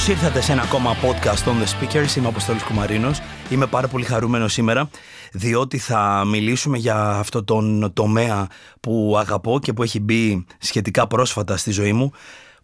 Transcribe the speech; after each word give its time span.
Καλώς 0.00 0.22
ήρθατε 0.22 0.40
σε 0.40 0.52
ένα 0.52 0.62
ακόμα 0.62 0.96
podcast 1.02 1.48
on 1.48 1.62
the 1.62 1.66
speakers. 1.66 2.16
Είμαι 2.16 2.26
ο 2.26 2.28
Αποστόλης 2.28 2.62
Κουμαρίνος. 2.62 3.20
Είμαι 3.50 3.66
πάρα 3.66 3.88
πολύ 3.88 4.04
χαρούμενος 4.04 4.52
σήμερα, 4.52 4.90
διότι 5.32 5.78
θα 5.78 6.24
μιλήσουμε 6.26 6.78
για 6.78 7.08
αυτό 7.08 7.44
τον 7.44 7.92
τομέα 7.92 8.46
που 8.80 9.16
αγαπώ 9.18 9.58
και 9.58 9.72
που 9.72 9.82
έχει 9.82 10.00
μπει 10.00 10.46
σχετικά 10.58 11.06
πρόσφατα 11.06 11.56
στη 11.56 11.70
ζωή 11.70 11.92
μου, 11.92 12.12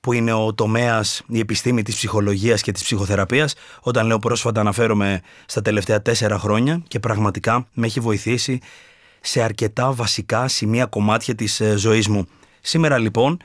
που 0.01 0.12
είναι 0.12 0.33
ο 0.33 0.55
τομέας, 0.55 1.23
η 1.28 1.38
επιστήμη 1.38 1.83
της 1.83 1.95
ψυχολογίας 1.95 2.62
και 2.62 2.73
της 2.73 2.83
ψυχοθεραπείας. 2.83 3.55
Όταν 3.80 4.06
λέω 4.06 4.19
πρόσφατα, 4.19 4.61
αναφέρομαι 4.61 5.20
στα 5.47 5.62
τελευταία 5.62 6.03
τέσσερα 6.03 6.39
χρόνια 6.39 6.83
και 6.89 7.00
πραγματικά 7.00 7.66
με 7.73 7.87
έχει 7.87 8.00
βοηθήσει 8.00 8.61
σε 9.20 9.42
αρκετά 9.42 9.92
βασικά 9.92 10.48
σημεία 10.48 10.87
κομμάτια 10.87 11.34
της 11.34 11.61
ε, 11.61 11.77
ζωής 11.77 12.09
μου. 12.09 12.27
Σήμερα 12.61 12.98
λοιπόν 12.98 13.37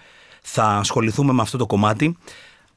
θα 0.42 0.64
ασχοληθούμε 0.64 1.34
με 1.34 1.42
αυτό 1.42 1.58
το 1.58 1.66
κομμάτι 1.66 2.18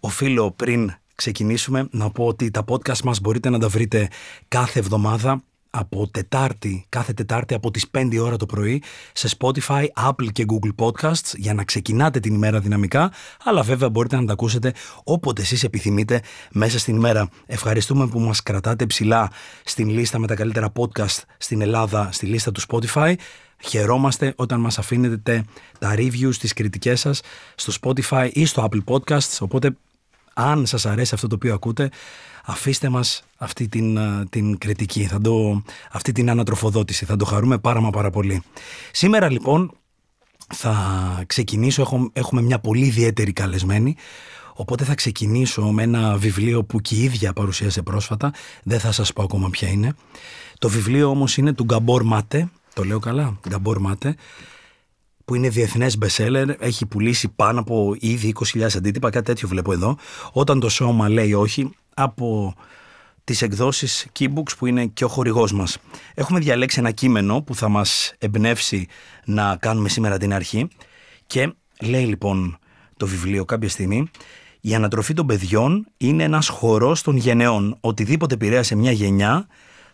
οφείλω 0.01 0.51
πριν 0.51 0.93
ξεκινήσουμε 1.15 1.89
να 1.91 2.11
πω 2.11 2.27
ότι 2.27 2.51
τα 2.51 2.65
podcast 2.69 3.01
μας 3.05 3.21
μπορείτε 3.21 3.51
να 3.51 3.59
τα 3.59 3.69
βρείτε 3.69 4.09
κάθε 4.49 4.79
εβδομάδα 4.79 5.43
από 5.77 6.09
Τετάρτη, 6.09 6.87
κάθε 6.89 7.13
Τετάρτη 7.13 7.55
από 7.55 7.71
τις 7.71 7.87
5 7.91 8.19
ώρα 8.21 8.37
το 8.37 8.47
πρωί 8.47 8.83
σε 9.13 9.29
Spotify, 9.39 9.87
Apple 10.09 10.33
και 10.33 10.45
Google 10.49 10.85
Podcasts 10.85 11.37
για 11.37 11.55
να 11.55 11.65
ξεκινάτε 11.65 12.21
την 12.21 12.35
ημέρα 12.35 12.61
δυναμικά, 12.61 13.13
αλλά 13.45 13.63
βέβαια 13.63 13.91
μπορείτε 13.91 14.17
να 14.17 14.25
τα 14.25 14.33
ακούσετε 14.33 14.75
όποτε 15.05 15.43
εσείς 15.43 15.65
επιθυμείτε 15.65 16.23
μέσα 16.53 16.79
στην 16.79 16.97
ημέρα. 16.97 17.29
Ευχαριστούμε 17.47 18.07
που 18.07 18.21
μας 18.21 18.43
κρατάτε 18.43 18.87
ψηλά 18.87 19.31
στην 19.65 19.89
λίστα 19.89 20.19
με 20.19 20.27
τα 20.27 20.35
καλύτερα 20.35 20.73
podcast 20.77 21.23
στην 21.39 21.61
Ελλάδα, 21.61 22.09
στη 22.13 22.27
λίστα 22.27 22.53
του 22.53 22.61
Spotify. 22.69 23.15
Χαιρόμαστε 23.63 24.33
όταν 24.37 24.61
μας 24.61 24.79
αφήνετε 24.79 25.45
τα 25.79 25.95
reviews, 25.97 26.35
τις 26.39 26.53
κριτικές 26.53 27.01
σας 27.01 27.21
στο 27.55 27.73
Spotify 27.81 28.31
ή 28.33 28.45
στο 28.45 28.69
Apple 28.71 28.95
Podcasts, 28.95 29.39
οπότε 29.41 29.77
αν 30.35 30.67
σας 30.67 30.87
αρέσει 30.87 31.15
αυτό 31.15 31.27
το 31.27 31.35
οποίο 31.35 31.55
ακούτε, 31.55 31.91
αφήστε 32.45 32.89
μας 32.89 33.25
αυτή 33.37 33.69
την, 33.69 33.99
την 34.31 34.59
κριτική, 34.59 35.05
θα 35.05 35.21
το, 35.21 35.63
αυτή 35.93 36.13
την 36.13 36.31
ανατροφοδότηση. 36.31 37.05
Θα 37.05 37.17
το 37.17 37.25
χαρούμε 37.25 37.59
πάρα 37.59 37.81
μα 37.81 37.91
πάρα 37.91 38.11
πολύ. 38.11 38.43
Σήμερα 38.93 39.31
λοιπόν 39.31 39.73
θα 40.55 40.75
ξεκινήσω, 41.27 41.83
έχω, 41.83 42.11
έχουμε 42.13 42.43
μια 42.43 42.59
πολύ 42.59 42.87
ιδιαίτερη 42.87 43.33
καλεσμένη, 43.33 43.97
οπότε 44.55 44.85
θα 44.85 44.95
ξεκινήσω 44.95 45.63
με 45.63 45.83
ένα 45.83 46.17
βιβλίο 46.17 46.65
που 46.65 46.81
και 46.81 46.95
η 46.95 47.03
ίδια 47.03 47.33
παρουσίασε 47.33 47.83
πρόσφατα, 47.83 48.33
δεν 48.63 48.81
θα 48.81 48.93
σας 48.93 49.13
πω 49.13 49.23
ακόμα 49.23 49.51
ποια 49.51 49.69
είναι. 49.69 49.95
Το 50.59 50.69
βιβλίο 50.69 51.09
όμως 51.09 51.37
είναι 51.37 51.53
του 51.53 51.65
Γκαμπόρ 51.65 52.03
Μάτε, 52.03 52.49
το 52.75 52.85
λέω 52.85 52.99
καλά, 52.99 53.39
Γκαμπόρ 53.49 53.79
Μάτε, 53.79 54.17
που 55.25 55.35
είναι 55.35 55.49
διεθνές 55.49 55.99
bestseller, 56.03 56.55
έχει 56.59 56.87
πουλήσει 56.87 57.29
πάνω 57.29 57.61
από 57.61 57.97
ήδη 57.99 58.33
20.000 58.55 58.67
αντίτυπα, 58.77 59.11
κάτι 59.11 59.25
τέτοιο 59.25 59.49
βλέπω 59.49 59.73
εδώ. 59.73 59.97
Όταν 60.33 60.61
το 60.61 60.69
σώμα 60.69 61.09
λέει 61.09 61.33
όχι, 61.33 61.71
από 61.95 62.55
τις 63.25 63.43
εκδόσεις 63.43 64.07
Keybooks 64.19 64.57
που 64.59 64.67
είναι 64.67 64.87
και 64.87 65.05
ο 65.05 65.09
χορηγός 65.09 65.53
μας. 65.53 65.79
Έχουμε 66.15 66.39
διαλέξει 66.41 66.79
ένα 66.79 66.91
κείμενο 66.91 67.43
που 67.43 67.55
θα 67.55 67.69
μας 67.69 68.15
εμπνεύσει 68.19 68.87
να 69.25 69.57
κάνουμε 69.57 69.89
σήμερα 69.89 70.19
την 70.19 70.35
αρχή 70.35 70.69
και 71.27 71.55
λέει 71.81 72.05
λοιπόν 72.05 72.59
το 72.97 73.07
βιβλίο 73.07 73.45
κάποια 73.45 73.69
στιγμή 73.69 74.11
η 74.67 74.75
ανατροφή 74.75 75.15
των 75.15 75.27
παιδιών 75.27 75.87
είναι 75.97 76.23
ένας 76.23 76.49
χορός 76.49 77.03
των 77.03 77.17
γενεών. 77.17 77.77
Οτιδήποτε 77.81 78.35
επηρέασε 78.35 78.75
μια 78.75 78.93
γενιά, 78.93 79.47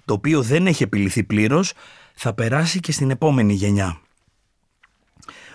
το 0.05 0.15
οποίο 0.15 0.43
δεν 0.43 0.67
έχει 0.67 0.83
επιληθεί 0.83 1.25
πλήρως, 1.25 1.73
θα 2.15 2.35
περάσει 2.35 2.81
και 2.81 2.93
στην 2.93 3.11
επόμενη 3.11 3.53
γενιά. 3.53 4.01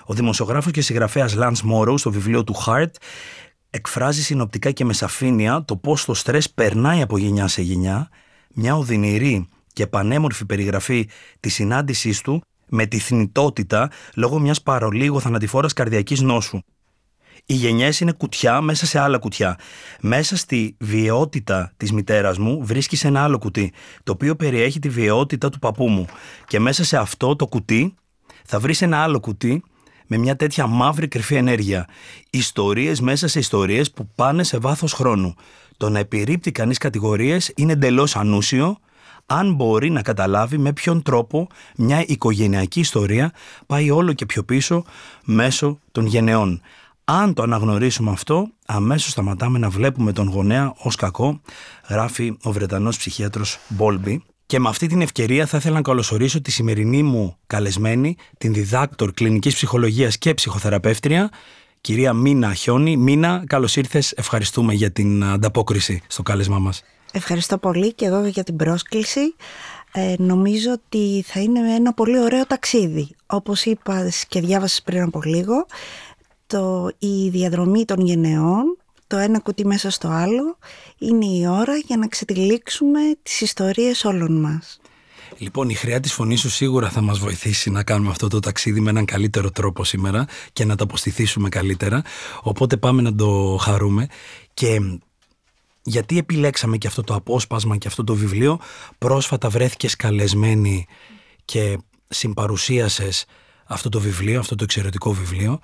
Ο 0.05 0.13
δημοσιογράφος 0.13 0.71
και 0.71 0.81
συγγραφέας 0.81 1.35
Lance 1.37 1.71
Morrow 1.71 1.93
στο 1.97 2.11
βιβλίο 2.11 2.43
του 2.43 2.55
Heart 2.65 2.91
εκφράζει 3.69 4.23
συνοπτικά 4.23 4.71
και 4.71 4.85
με 4.85 4.93
σαφήνεια 4.93 5.63
το 5.65 5.75
πώς 5.75 6.05
το 6.05 6.13
στρες 6.13 6.49
περνάει 6.49 7.01
από 7.01 7.17
γενιά 7.17 7.47
σε 7.47 7.61
γενιά, 7.61 8.09
μια 8.53 8.75
οδυνηρή 8.75 9.47
και 9.73 9.87
πανέμορφη 9.87 10.45
περιγραφή 10.45 11.09
της 11.39 11.53
συνάντησής 11.53 12.21
του 12.21 12.41
με 12.69 12.85
τη 12.85 12.99
θνητότητα 12.99 13.91
λόγω 14.15 14.39
μιας 14.39 14.61
παρολίγο 14.61 15.19
θανατηφόρας 15.19 15.73
καρδιακής 15.73 16.21
νόσου. 16.21 16.59
Οι 17.45 17.53
γενιές 17.53 17.99
είναι 17.99 18.11
κουτιά 18.11 18.61
μέσα 18.61 18.85
σε 18.85 18.99
άλλα 18.99 19.17
κουτιά. 19.17 19.59
Μέσα 20.01 20.37
στη 20.37 20.75
βιαιότητα 20.79 21.73
της 21.77 21.91
μητέρας 21.91 22.37
μου 22.37 22.65
βρίσκει 22.65 23.07
ένα 23.07 23.23
άλλο 23.23 23.37
κουτί, 23.37 23.73
το 24.03 24.11
οποίο 24.11 24.35
περιέχει 24.35 24.79
τη 24.79 24.89
βιαιότητα 24.89 25.49
του 25.49 25.59
παππού 25.59 25.87
μου. 25.87 26.05
Και 26.47 26.59
μέσα 26.59 26.83
σε 26.83 26.97
αυτό 26.97 27.35
το 27.35 27.47
κουτί 27.47 27.95
θα 28.45 28.59
βρεις 28.59 28.81
ένα 28.81 28.97
άλλο 28.97 29.19
κουτί 29.19 29.63
με 30.07 30.17
μια 30.17 30.35
τέτοια 30.35 30.67
μαύρη 30.67 31.07
κρυφή 31.07 31.35
ενέργεια. 31.35 31.87
Ιστορίες 32.29 33.01
μέσα 33.01 33.27
σε 33.27 33.39
ιστορίες 33.39 33.91
που 33.91 34.09
πάνε 34.15 34.43
σε 34.43 34.57
βάθος 34.57 34.93
χρόνου. 34.93 35.35
Το 35.77 35.89
να 35.89 35.99
επιρρύπτει 35.99 36.51
κανείς 36.51 36.77
κατηγορίες 36.77 37.51
είναι 37.55 37.71
εντελώς 37.71 38.15
ανούσιο, 38.15 38.77
αν 39.25 39.53
μπορεί 39.53 39.89
να 39.89 40.01
καταλάβει 40.01 40.57
με 40.57 40.73
ποιον 40.73 41.01
τρόπο 41.01 41.47
μια 41.75 42.03
οικογενειακή 42.07 42.79
ιστορία 42.79 43.31
πάει 43.65 43.91
όλο 43.91 44.13
και 44.13 44.25
πιο 44.25 44.43
πίσω 44.43 44.83
μέσω 45.23 45.79
των 45.91 46.05
γενεών. 46.05 46.61
Αν 47.05 47.33
το 47.33 47.43
αναγνωρίσουμε 47.43 48.11
αυτό, 48.11 48.47
αμέσως 48.65 49.11
σταματάμε 49.11 49.59
να 49.59 49.69
βλέπουμε 49.69 50.11
τον 50.11 50.27
γονέα 50.27 50.73
ως 50.77 50.95
κακό, 50.95 51.41
γράφει 51.89 52.37
ο 52.43 52.51
Βρετανός 52.51 52.97
ψυχίατρος 52.97 53.59
Μπόλμπι. 53.67 54.23
Και 54.45 54.59
με 54.59 54.69
αυτή 54.69 54.87
την 54.87 55.01
ευκαιρία 55.01 55.45
θα 55.45 55.57
ήθελα 55.57 55.75
να 55.75 55.81
καλωσορίσω 55.81 56.41
τη 56.41 56.51
σημερινή 56.51 57.03
μου 57.03 57.37
καλεσμένη, 57.47 58.15
την 58.37 58.53
διδάκτορ 58.53 59.11
κλινικής 59.13 59.53
ψυχολογίας 59.53 60.17
και 60.17 60.33
ψυχοθεραπεύτρια, 60.33 61.29
κυρία 61.81 62.13
Μίνα 62.13 62.53
Χιόνι. 62.53 62.97
Μίνα, 62.97 63.43
καλώς 63.47 63.75
ήρθες. 63.75 64.11
Ευχαριστούμε 64.11 64.73
για 64.73 64.91
την 64.91 65.23
ανταπόκριση 65.23 66.01
στο 66.07 66.23
κάλεσμά 66.23 66.59
μας. 66.59 66.83
Ευχαριστώ 67.11 67.57
πολύ 67.57 67.93
και 67.93 68.05
εγώ 68.05 68.25
για 68.25 68.43
την 68.43 68.55
πρόσκληση. 68.55 69.35
Ε, 69.91 70.13
νομίζω 70.17 70.71
ότι 70.71 71.23
θα 71.27 71.39
είναι 71.39 71.75
ένα 71.75 71.93
πολύ 71.93 72.19
ωραίο 72.19 72.45
ταξίδι. 72.45 73.15
Όπως 73.25 73.65
είπα 73.65 74.11
και 74.27 74.41
διάβασες 74.41 74.81
πριν 74.81 75.01
από 75.01 75.21
λίγο, 75.23 75.65
το, 76.47 76.91
η 76.99 77.29
διαδρομή 77.29 77.85
των 77.85 77.99
γενεών, 77.99 78.77
το 79.07 79.17
ένα 79.17 79.39
κουτί 79.39 79.65
μέσα 79.65 79.89
στο 79.89 80.07
άλλο, 80.07 80.57
είναι 80.97 81.25
η 81.25 81.47
ώρα 81.47 81.75
για 81.75 81.97
να 81.97 82.07
ξετυλίξουμε 82.07 82.99
τις 83.23 83.41
ιστορίες 83.41 84.05
όλων 84.05 84.39
μας. 84.39 84.79
Λοιπόν, 85.37 85.69
η 85.69 85.73
χρειά 85.73 85.99
της 85.99 86.13
φωνής 86.13 86.39
σου 86.39 86.49
σίγουρα 86.49 86.89
θα 86.89 87.01
μας 87.01 87.19
βοηθήσει 87.19 87.69
να 87.69 87.83
κάνουμε 87.83 88.09
αυτό 88.09 88.27
το 88.27 88.39
ταξίδι 88.39 88.79
με 88.79 88.89
έναν 88.89 89.05
καλύτερο 89.05 89.51
τρόπο 89.51 89.83
σήμερα 89.83 90.27
και 90.53 90.65
να 90.65 90.75
τα 90.75 90.83
αποστηθήσουμε 90.83 91.49
καλύτερα. 91.49 92.03
Οπότε 92.41 92.77
πάμε 92.77 93.01
να 93.01 93.15
το 93.15 93.57
χαρούμε. 93.61 94.07
Και 94.53 94.99
γιατί 95.83 96.17
επιλέξαμε 96.17 96.77
και 96.77 96.87
αυτό 96.87 97.01
το 97.01 97.13
απόσπασμα 97.13 97.77
και 97.77 97.87
αυτό 97.87 98.03
το 98.03 98.15
βιβλίο. 98.15 98.59
Πρόσφατα 98.97 99.49
βρέθηκες 99.49 99.95
καλεσμένη 99.95 100.85
και 101.45 101.77
συμπαρουσίασες 102.07 103.25
αυτό 103.65 103.89
το 103.89 103.99
βιβλίο, 103.99 104.39
αυτό 104.39 104.55
το 104.55 104.63
εξαιρετικό 104.63 105.13
βιβλίο. 105.13 105.59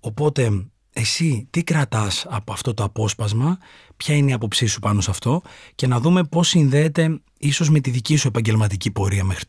Οπότε 0.00 0.66
εσύ 0.92 1.46
τι 1.50 1.64
κρατάς 1.64 2.26
από 2.28 2.52
αυτό 2.52 2.74
το 2.74 2.82
απόσπασμα, 2.84 3.58
ποια 3.96 4.14
είναι 4.14 4.30
η 4.30 4.32
άποψή 4.32 4.66
σου 4.66 4.80
πάνω 4.80 5.00
σε 5.00 5.10
αυτό; 5.10 5.42
Και 5.74 5.86
να 5.86 6.00
δούμε 6.00 6.24
πώς 6.24 6.48
συνδέεται 6.48 7.20
ίσως 7.38 7.70
με 7.70 7.80
τη 7.80 7.90
δική 7.90 8.16
σου 8.16 8.28
επαγγελματική 8.28 8.90
πορεία 8.90 9.24
μέχρι 9.24 9.44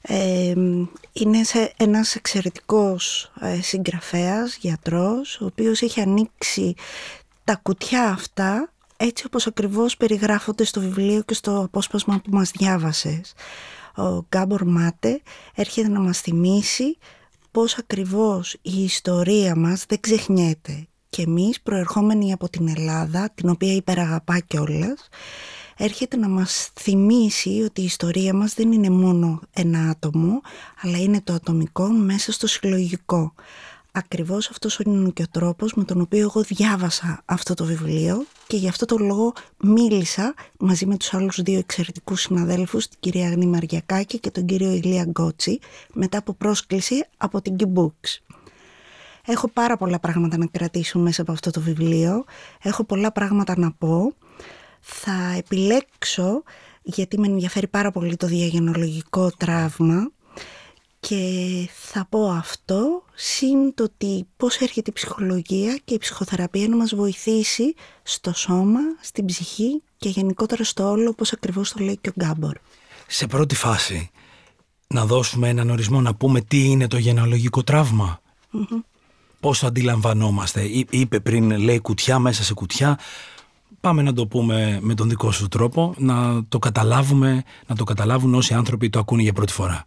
Ε, 0.00 0.54
είναι 1.12 1.44
σε 1.44 1.72
ένας 1.76 2.14
εξαιρετικός 2.14 3.32
ε, 3.40 3.62
συγγραφέας, 3.62 4.56
γιατρός, 4.56 5.40
ο 5.40 5.44
οποίος 5.44 5.82
έχει 5.82 6.00
ανοίξει 6.00 6.74
τα 7.44 7.56
κουτιά 7.62 8.08
αυτά 8.08 8.72
έτσι 8.96 9.26
όπως 9.26 9.46
ακριβώς 9.46 9.96
περιγράφονται 9.96 10.64
στο 10.64 10.80
βιβλίο 10.80 11.22
και 11.22 11.34
στο 11.34 11.60
απόσπασμα 11.60 12.20
που 12.24 12.30
μας 12.30 12.50
διάβασες. 12.50 13.34
Ο 13.96 14.24
Γκάμπορ 14.28 14.64
Μάτε 14.64 15.22
έρχεται 15.54 15.88
να 15.88 16.00
μας 16.00 16.20
θυμίσει 16.20 16.98
πώς 17.52 17.78
ακριβώς 17.78 18.52
η 18.62 18.82
ιστορία 18.82 19.56
μας 19.56 19.84
δεν 19.88 20.00
ξεχνιέται. 20.00 20.86
Και 21.08 21.22
εμείς 21.22 21.60
προερχόμενοι 21.60 22.32
από 22.32 22.48
την 22.48 22.68
Ελλάδα, 22.68 23.30
την 23.34 23.48
οποία 23.48 23.74
υπεραγαπά 23.74 24.38
κιόλας, 24.38 25.08
έρχεται 25.76 26.16
να 26.16 26.28
μας 26.28 26.70
θυμίσει 26.80 27.62
ότι 27.64 27.80
η 27.80 27.84
ιστορία 27.84 28.34
μας 28.34 28.54
δεν 28.54 28.72
είναι 28.72 28.90
μόνο 28.90 29.40
ένα 29.50 29.88
άτομο, 29.90 30.40
αλλά 30.82 30.98
είναι 30.98 31.20
το 31.20 31.32
ατομικό 31.32 31.86
μέσα 31.88 32.32
στο 32.32 32.46
συλλογικό. 32.46 33.34
Ακριβώς 33.94 34.48
αυτός 34.48 34.78
είναι 34.78 35.10
και 35.10 35.22
ο 35.22 35.26
τρόπος 35.30 35.74
με 35.74 35.84
τον 35.84 36.00
οποίο 36.00 36.20
εγώ 36.20 36.42
διάβασα 36.42 37.22
αυτό 37.24 37.54
το 37.54 37.64
βιβλίο 37.64 38.24
και 38.46 38.56
γι' 38.56 38.68
αυτό 38.68 38.84
το 38.84 38.96
λόγο 38.98 39.32
μίλησα 39.62 40.34
μαζί 40.58 40.86
με 40.86 40.96
τους 40.96 41.14
άλλους 41.14 41.42
δύο 41.42 41.58
εξαιρετικούς 41.58 42.20
συναδέλφους, 42.20 42.88
την 42.88 42.98
κυρία 43.00 43.26
Αγνή 43.26 43.46
Μαριακάκη 43.46 44.18
και 44.18 44.30
τον 44.30 44.44
κύριο 44.46 44.70
Ηλία 44.70 45.02
Γκότσι, 45.02 45.58
μετά 45.92 46.18
από 46.18 46.32
πρόσκληση 46.32 47.04
από 47.16 47.42
την 47.42 47.56
Books. 47.74 48.18
Έχω 49.26 49.48
πάρα 49.48 49.76
πολλά 49.76 49.98
πράγματα 49.98 50.36
να 50.36 50.46
κρατήσω 50.46 50.98
μέσα 50.98 51.22
από 51.22 51.32
αυτό 51.32 51.50
το 51.50 51.60
βιβλίο, 51.60 52.24
έχω 52.62 52.84
πολλά 52.84 53.12
πράγματα 53.12 53.58
να 53.58 53.72
πω. 53.72 54.14
Θα 54.80 55.34
επιλέξω, 55.36 56.42
γιατί 56.82 57.18
με 57.18 57.26
ενδιαφέρει 57.26 57.68
πάρα 57.68 57.90
πολύ 57.90 58.16
το 58.16 58.26
διαγενολογικό 58.26 59.30
τραύμα, 59.36 60.10
Και 61.08 61.68
θα 61.72 62.06
πω 62.08 62.30
αυτό, 62.30 63.02
συν 63.14 63.74
το 63.74 63.82
ότι 63.82 64.26
πώς 64.36 64.56
έρχεται 64.56 64.90
η 64.90 64.92
ψυχολογία 64.92 65.78
και 65.84 65.94
η 65.94 65.98
ψυχοθεραπεία 65.98 66.68
να 66.68 66.76
μας 66.76 66.94
βοηθήσει 66.94 67.74
στο 68.02 68.32
σώμα, 68.34 68.80
στην 69.00 69.24
ψυχή 69.26 69.82
και 69.96 70.08
γενικότερα 70.08 70.64
στο 70.64 70.90
όλο, 70.90 71.08
όπως 71.08 71.32
ακριβώς 71.32 71.72
το 71.72 71.84
λέει 71.84 71.98
και 72.00 72.08
ο 72.08 72.12
Γκάμπορ. 72.20 72.56
Σε 73.06 73.26
πρώτη 73.26 73.54
φάση, 73.54 74.10
να 74.86 75.06
δώσουμε 75.06 75.48
έναν 75.48 75.70
ορισμό, 75.70 76.00
να 76.00 76.14
πούμε 76.14 76.40
τι 76.40 76.64
είναι 76.64 76.86
το 76.86 76.98
γενεαλογικό 76.98 77.62
τραύμα. 77.62 78.20
Mm-hmm. 78.52 78.82
Πώς 79.40 79.64
αντιλαμβανόμαστε. 79.64 80.62
Είπε 80.90 81.20
πριν, 81.20 81.50
λέει 81.50 81.78
κουτιά 81.80 82.18
μέσα 82.18 82.42
σε 82.42 82.54
κουτιά. 82.54 82.98
Πάμε 83.80 84.02
να 84.02 84.12
το 84.12 84.26
πούμε 84.26 84.78
με 84.82 84.94
τον 84.94 85.08
δικό 85.08 85.30
σου 85.30 85.48
τρόπο, 85.48 85.94
να 85.98 86.44
το 86.44 86.58
καταλάβουμε, 86.58 87.42
να 87.66 87.76
το 87.76 87.84
καταλάβουν 87.84 88.34
όσοι 88.34 88.54
άνθρωποι 88.54 88.90
το 88.90 88.98
ακούνε 88.98 89.22
για 89.22 89.32
πρώτη 89.32 89.52
φορά. 89.52 89.86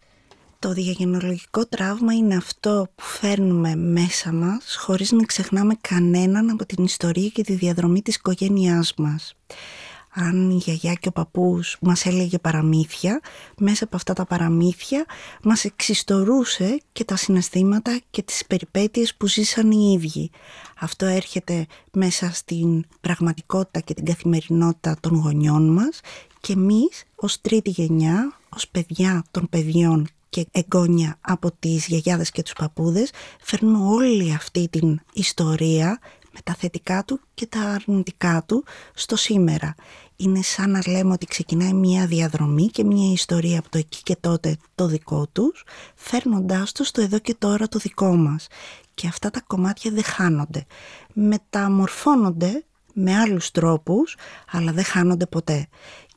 Το 0.66 0.74
διαγενολογικό 0.74 1.66
τραύμα 1.66 2.14
είναι 2.14 2.36
αυτό 2.36 2.88
που 2.96 3.04
φέρνουμε 3.04 3.76
μέσα 3.76 4.32
μας 4.32 4.76
χωρίς 4.76 5.12
να 5.12 5.26
ξεχνάμε 5.26 5.74
κανέναν 5.82 6.50
από 6.50 6.66
την 6.66 6.84
ιστορία 6.84 7.28
και 7.28 7.44
τη 7.44 7.54
διαδρομή 7.54 8.02
της 8.02 8.16
οικογένειάς 8.16 8.94
μας. 8.98 9.36
Αν 10.14 10.50
η 10.50 10.56
γιαγιά 10.56 10.94
και 10.94 11.08
ο 11.08 11.12
παππούς 11.12 11.78
μας 11.82 12.06
έλεγε 12.06 12.40
παραμύθια, 12.40 13.22
μέσα 13.58 13.84
από 13.84 13.96
αυτά 13.96 14.14
τα 14.14 14.26
παραμύθια 14.26 15.06
μας 15.44 15.66
εξιστορούσε 15.66 16.78
και 16.92 17.04
τα 17.04 17.16
συναισθήματα 17.16 18.00
και 18.10 18.22
τις 18.22 18.46
περιπέτειες 18.46 19.16
που 19.16 19.28
ζήσαν 19.28 19.72
οι 19.72 20.00
ίδιοι. 20.00 20.32
Αυτό 20.80 21.06
έρχεται 21.06 21.66
μέσα 21.92 22.32
στην 22.34 22.86
πραγματικότητα 23.02 23.80
και 23.80 23.94
την 23.94 24.06
καθημερινότητα 24.06 24.98
των 25.00 25.16
γονιών 25.16 25.74
μας 25.74 26.00
και 26.42 26.54
εμείς 26.54 27.04
ως 27.16 27.42
τρίτη 27.42 27.70
γενιά, 27.70 28.38
ως 28.50 28.68
παιδιά 28.68 29.24
των 29.32 29.48
παιδιών 29.50 30.08
και 30.36 30.48
εγγόνια 30.52 31.18
από 31.22 31.52
τις 31.60 31.86
γιαγιάδες 31.88 32.32
και 32.32 32.42
τους 32.42 32.54
παππούδες 32.54 33.12
φέρνουμε 33.42 33.88
όλη 33.88 34.34
αυτή 34.34 34.68
την 34.70 35.00
ιστορία 35.14 36.00
με 36.32 36.40
τα 36.44 36.54
θετικά 36.54 37.04
του 37.04 37.20
και 37.34 37.46
τα 37.46 37.60
αρνητικά 37.60 38.44
του 38.48 38.64
στο 38.94 39.16
σήμερα. 39.16 39.76
Είναι 40.16 40.42
σαν 40.42 40.70
να 40.72 40.82
λέμε 40.88 41.14
ότι 41.14 41.26
ξεκινάει 41.26 41.74
μια 41.74 42.06
διαδρομή 42.08 42.68
και 42.68 42.84
μια 42.84 43.12
ιστορία 43.12 43.60
από 43.60 43.70
το 43.70 43.78
εκεί 43.78 44.02
και 44.04 44.16
τότε 44.20 44.58
το 44.76 44.88
δικό 44.88 45.28
τους, 45.32 45.64
φέρνοντάς 45.96 46.72
το 46.72 46.84
στο 46.84 47.02
εδώ 47.02 47.20
και 47.20 47.36
τώρα 47.36 47.68
το 47.68 47.80
δικό 47.80 48.16
μας. 48.16 48.48
Και 48.94 49.08
αυτά 49.08 49.30
τα 49.30 49.42
κομμάτια 49.48 49.92
δεν 49.92 50.04
χάνονται. 50.04 50.66
Μεταμορφώνονται 51.14 52.64
με 52.94 53.16
άλλους 53.16 53.52
τρόπους, 53.52 54.16
αλλά 54.52 54.72
δεν 54.72 54.84
χάνονται 54.84 55.26
ποτέ 55.26 55.68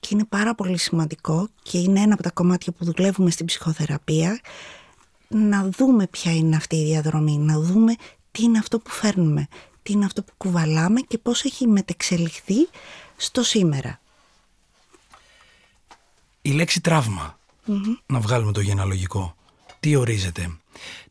και 0.00 0.08
είναι 0.12 0.24
πάρα 0.24 0.54
πολύ 0.54 0.78
σημαντικό 0.78 1.48
και 1.62 1.78
είναι 1.78 2.00
ένα 2.00 2.14
από 2.14 2.22
τα 2.22 2.30
κομμάτια 2.30 2.72
που 2.72 2.84
δουλεύουμε 2.84 3.30
στην 3.30 3.46
ψυχοθεραπεία 3.46 4.40
να 5.28 5.68
δούμε 5.68 6.06
ποια 6.06 6.34
είναι 6.34 6.56
αυτή 6.56 6.76
η 6.76 6.84
διαδρομή, 6.84 7.38
να 7.38 7.60
δούμε 7.60 7.94
τι 8.30 8.42
είναι 8.42 8.58
αυτό 8.58 8.78
που 8.78 8.90
φέρνουμε, 8.90 9.46
τι 9.82 9.92
είναι 9.92 10.04
αυτό 10.04 10.22
που 10.22 10.32
κουβαλάμε 10.36 11.00
και 11.00 11.18
πώς 11.18 11.44
έχει 11.44 11.66
μετεξελιχθεί 11.66 12.68
στο 13.16 13.42
σήμερα. 13.42 14.00
Η 16.42 16.50
λέξη 16.50 16.80
να 18.06 18.20
βγάλουμε 18.20 18.52
το 18.52 18.60
γενεαλογικό, 18.60 19.34
τι 19.80 19.96
ορίζεται; 19.96 20.58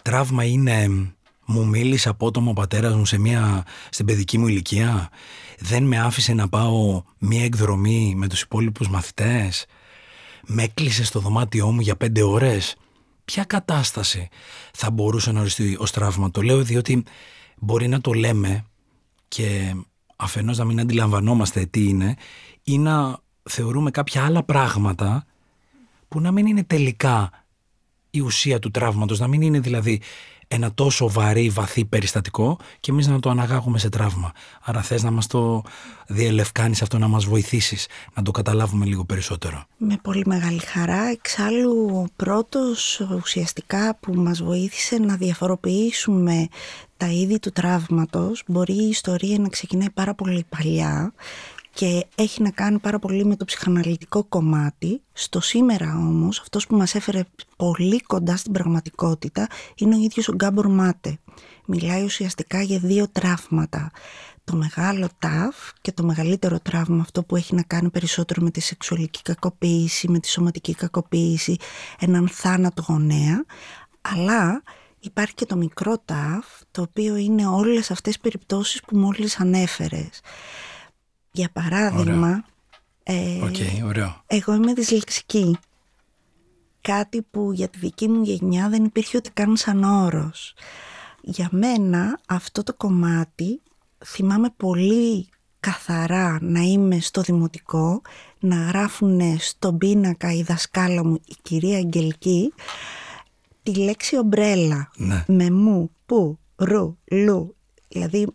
Τραύμα 0.01 0.43
είναι 0.43 1.07
μου 1.45 1.67
μίλησε 1.67 2.09
απότομο 2.09 2.49
ο 2.49 2.53
πατέρας 2.53 2.95
μου 2.95 3.05
σε 3.05 3.17
μια, 3.17 3.65
στην 3.89 4.05
παιδική 4.05 4.37
μου 4.37 4.47
ηλικία; 4.47 5.09
Δεν 5.57 5.83
με 5.83 5.99
άφησε 5.99 6.33
να 6.33 6.49
πάω 6.49 7.03
μια 7.17 7.43
εκδρομή 7.43 8.13
με 8.15 8.27
τους 8.27 8.41
υπόλοιπους 8.41 8.89
μαθητές. 8.89 9.65
Με 10.45 10.63
έκλεισε 10.63 11.03
στο 11.03 11.19
δωμάτιό 11.19 11.71
μου 11.71 11.81
για 11.81 11.95
πέντε 11.95 12.23
ώρες. 12.23 12.75
Ποια 13.25 13.43
κατάσταση 13.43 14.29
θα 14.73 14.91
μπορούσε 14.91 15.31
να 15.31 15.39
οριστεί 15.39 15.75
ως 15.79 15.91
τραύμα; 15.91 16.31
Το 16.31 16.41
λέω 16.41 16.63
διότι 16.63 17.03
μπορεί 17.57 17.87
να 17.87 18.01
το 18.01 18.13
λέμε 18.13 18.65
και 19.27 19.75
αφενός 20.15 20.57
να 20.57 20.65
μην 20.65 20.79
αντιλαμβανόμαστε 20.79 21.65
τι 21.65 21.87
είναι 21.87 22.15
ή 22.63 22.77
να 22.77 23.19
θεωρούμε 23.43 23.91
κάποια 23.91 24.25
άλλα 24.25 24.43
πράγματα 24.43 25.25
που 26.07 26.21
να 26.21 26.31
μην 26.31 26.45
είναι 26.45 26.63
τελικά 26.63 27.31
η 28.09 28.19
ουσία 28.19 28.59
του 28.59 28.71
τραύματος, 28.71 29.19
να 29.19 29.27
μην 29.27 29.41
είναι 29.41 29.59
δηλαδή 29.59 30.01
ένα 30.47 30.73
τόσο 30.73 31.09
βαρύ, 31.09 31.49
βαθύ 31.49 31.85
περιστατικό 31.85 32.57
και 32.79 32.91
εμείς 32.91 33.07
να 33.07 33.19
το 33.19 33.29
αναγάγουμε 33.29 33.79
σε 33.79 33.89
τραύμα. 33.89 34.31
Άρα 34.63 34.81
θες 34.81 35.03
να 35.03 35.11
μας 35.11 35.27
το 35.27 35.63
διελευκάνεις 36.07 36.81
αυτό, 36.81 36.97
να 36.97 37.07
μας 37.07 37.25
βοηθήσεις 37.25 37.87
να 38.13 38.23
το 38.23 38.31
καταλάβουμε 38.31 38.85
λίγο 38.85 39.05
περισσότερο. 39.05 39.63
Με 39.77 39.97
πολύ 40.01 40.23
μεγάλη 40.25 40.59
χαρά. 40.59 41.09
Εξάλλου, 41.09 41.89
ο 41.93 42.05
πρώτος 42.15 43.01
ουσιαστικά 43.21 43.97
που 43.99 44.13
μας 44.13 44.41
βοήθησε 44.41 44.97
να 44.97 45.15
διαφοροποιήσουμε 45.15 46.47
τα 46.97 47.07
είδη 47.07 47.39
του 47.39 47.51
τραύματος 47.51 48.43
μπορεί 48.47 48.73
η 48.73 48.87
ιστορία 48.87 49.39
να 49.39 49.49
ξεκινάει 49.49 49.89
πάρα 49.89 50.13
πολύ 50.13 50.45
παλιά 50.49 51.13
και 51.77 52.05
έχει 52.15 52.41
να 52.41 52.49
κάνει 52.49 52.79
πάρα 52.79 52.99
πολύ 52.99 53.25
με 53.25 53.35
το 53.35 53.45
ψυχαναλυτικό 53.45 54.23
κομμάτι. 54.23 55.01
Στο 55.13 55.41
σήμερα 55.41 55.95
όμως, 55.97 56.39
αυτός 56.39 56.67
που 56.67 56.75
μας 56.75 56.95
έφερε 56.95 57.23
πολύ 57.55 58.01
κοντά 58.01 58.37
στην 58.37 58.51
πραγματικότητα 58.51 59.47
είναι 59.75 59.95
ο 59.95 59.99
ίδιος 59.99 60.27
ο 60.27 60.33
Γκάμπορ 60.33 60.67
Μάτε. 60.67 61.17
Μιλάει 61.65 62.03
ουσιαστικά 62.03 62.61
για 62.61 62.79
δύο 62.79 63.07
τραύματα. 63.11 63.91
Το 64.43 64.55
μεγάλο 64.55 65.07
τάφ 65.19 65.55
και 65.81 65.91
το 65.91 66.03
μεγαλύτερο 66.03 66.59
τραύμα, 66.59 67.01
αυτό 67.01 67.23
που 67.23 67.35
έχει 67.35 67.55
να 67.55 67.63
κάνει 67.63 67.89
περισσότερο 67.89 68.41
με 68.41 68.51
τη 68.51 68.59
σεξουαλική 68.59 69.21
κακοποίηση, 69.21 70.09
με 70.09 70.19
τη 70.19 70.27
σωματική 70.27 70.73
κακοποίηση, 70.73 71.55
έναν 71.99 72.27
θάνατο 72.27 72.83
γονέα, 72.87 73.45
αλλά 74.01 74.63
υπάρχει 74.99 75.33
και 75.33 75.45
το 75.45 75.55
μικρό 75.55 75.97
τάφ, 76.05 76.45
το 76.71 76.81
οποίο 76.81 77.15
είναι 77.15 77.47
όλες 77.47 77.91
αυτές 77.91 78.15
οι 78.15 78.19
περιπτώσεις 78.19 78.81
που 78.81 78.97
μόλις 78.97 79.39
ανέφερες. 79.39 80.21
Για 81.37 81.49
παράδειγμα, 81.53 82.43
ε, 83.03 83.39
εγώ 84.27 84.53
είμαι 84.53 84.73
δυσλεξική. 84.73 85.57
Κάτι 86.81 87.21
που 87.21 87.51
για 87.51 87.67
τη 87.67 87.77
δική 87.77 88.07
μου 88.07 88.23
γενιά 88.23 88.69
δεν 88.69 88.83
υπήρχε 88.83 89.17
ούτε 89.17 89.29
καν 89.33 89.57
σαν 89.57 89.83
όρος. 89.83 90.53
Για 91.21 91.49
μένα 91.51 92.19
αυτό 92.27 92.63
το 92.63 92.73
κομμάτι 92.73 93.61
θυμάμαι 94.05 94.53
πολύ 94.57 95.29
καθαρά 95.59 96.37
να 96.41 96.59
είμαι 96.59 96.99
στο 96.99 97.21
δημοτικό, 97.21 98.01
να 98.39 98.55
γράφουν 98.55 99.21
στον 99.39 99.77
πίνακα 99.77 100.33
η 100.33 100.41
δασκάλα 100.41 101.05
μου, 101.05 101.19
η 101.25 101.35
κυρία 101.41 101.77
Αγγελική, 101.77 102.53
τη 103.63 103.75
λέξη 103.75 104.17
ομπρέλα. 104.17 104.91
Ναι. 104.95 105.23
Με 105.27 105.51
μου, 105.51 105.91
που, 106.05 106.39
ρου, 106.55 106.97
λου. 107.11 107.55
Δηλαδή 107.87 108.27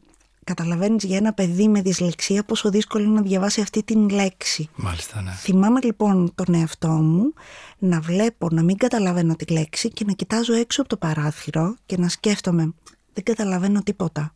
καταλαβαίνεις 0.44 1.04
για 1.04 1.16
ένα 1.16 1.32
παιδί 1.32 1.68
με 1.68 1.80
δυσλεξία 1.80 2.44
πόσο 2.44 2.70
δύσκολο 2.70 3.04
είναι 3.04 3.14
να 3.14 3.22
διαβάσει 3.22 3.60
αυτή 3.60 3.82
την 3.82 4.08
λέξη. 4.08 4.68
Μάλιστα, 4.76 5.22
ναι. 5.22 5.30
Θυμάμαι 5.30 5.80
λοιπόν 5.82 6.32
τον 6.34 6.54
εαυτό 6.54 6.88
μου 6.88 7.32
να 7.78 8.00
βλέπω 8.00 8.48
να 8.50 8.62
μην 8.62 8.76
καταλαβαίνω 8.76 9.36
τη 9.36 9.52
λέξη 9.52 9.88
και 9.88 10.04
να 10.04 10.12
κοιτάζω 10.12 10.54
έξω 10.54 10.80
από 10.80 10.90
το 10.90 10.96
παράθυρο 10.96 11.76
και 11.86 11.96
να 11.96 12.08
σκέφτομαι 12.08 12.74
δεν 13.12 13.24
καταλαβαίνω 13.24 13.82
τίποτα. 13.82 14.34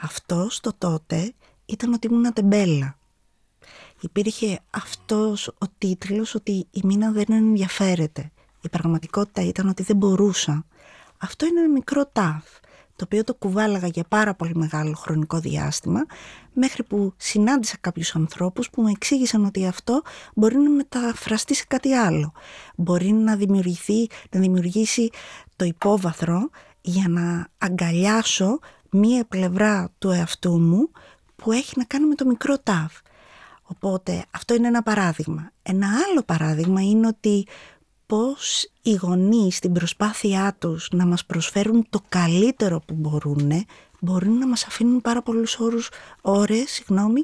Αυτό 0.00 0.48
το 0.60 0.72
τότε 0.78 1.32
ήταν 1.66 1.92
ότι 1.92 2.06
ήμουν 2.06 2.32
τεμπέλα. 2.32 2.98
Υπήρχε 4.00 4.60
αυτός 4.70 5.48
ο 5.48 5.66
τίτλος 5.78 6.34
ότι 6.34 6.66
η 6.70 6.80
μήνα 6.84 7.10
δεν 7.10 7.26
ενδιαφέρεται. 7.28 8.30
Η 8.60 8.68
πραγματικότητα 8.68 9.42
ήταν 9.42 9.68
ότι 9.68 9.82
δεν 9.82 9.96
μπορούσα. 9.96 10.66
Αυτό 11.18 11.46
είναι 11.46 11.60
ένα 11.60 11.70
μικρό 11.70 12.06
ταφ 12.12 12.44
το 12.96 13.04
οποίο 13.04 13.24
το 13.24 13.34
κουβάλαγα 13.34 13.86
για 13.86 14.04
πάρα 14.08 14.34
πολύ 14.34 14.54
μεγάλο 14.54 14.92
χρονικό 14.94 15.38
διάστημα, 15.38 16.00
μέχρι 16.52 16.82
που 16.84 17.12
συνάντησα 17.16 17.76
κάποιους 17.80 18.14
ανθρώπους 18.14 18.70
που 18.70 18.82
μου 18.82 18.88
εξήγησαν 18.88 19.44
ότι 19.44 19.66
αυτό 19.66 20.02
μπορεί 20.34 20.56
να 20.56 20.70
μεταφραστεί 20.70 21.54
σε 21.54 21.64
κάτι 21.68 21.92
άλλο. 21.92 22.32
Μπορεί 22.76 23.12
να 23.12 23.36
δημιουργηθεί, 23.36 24.06
να 24.30 24.40
δημιουργήσει 24.40 25.10
το 25.56 25.64
υπόβαθρο 25.64 26.50
για 26.80 27.08
να 27.08 27.48
αγκαλιάσω 27.58 28.58
μία 28.90 29.24
πλευρά 29.24 29.90
του 29.98 30.10
εαυτού 30.10 30.60
μου 30.60 30.90
που 31.36 31.52
έχει 31.52 31.72
να 31.76 31.84
κάνει 31.84 32.06
με 32.06 32.14
το 32.14 32.26
μικρό 32.26 32.58
τάβ. 32.58 32.92
Οπότε 33.62 34.24
αυτό 34.30 34.54
είναι 34.54 34.66
ένα 34.66 34.82
παράδειγμα. 34.82 35.50
Ένα 35.62 35.88
άλλο 36.10 36.22
παράδειγμα 36.22 36.82
είναι 36.82 37.06
ότι 37.06 37.46
πώς 38.06 38.70
οι 38.82 38.94
γονείς 38.94 39.56
στην 39.56 39.72
προσπάθειά 39.72 40.56
τους 40.58 40.88
να 40.92 41.06
μας 41.06 41.24
προσφέρουν 41.26 41.86
το 41.90 42.00
καλύτερο 42.08 42.80
που 42.86 42.94
μπορούν 42.94 43.66
μπορούν 44.00 44.38
να 44.38 44.46
μας 44.46 44.64
αφήνουν 44.64 45.00
πάρα 45.00 45.22
πολλούς 45.22 45.58
όρους, 45.58 45.90
ώρες 46.20 46.70
συγγνώμη, 46.70 47.22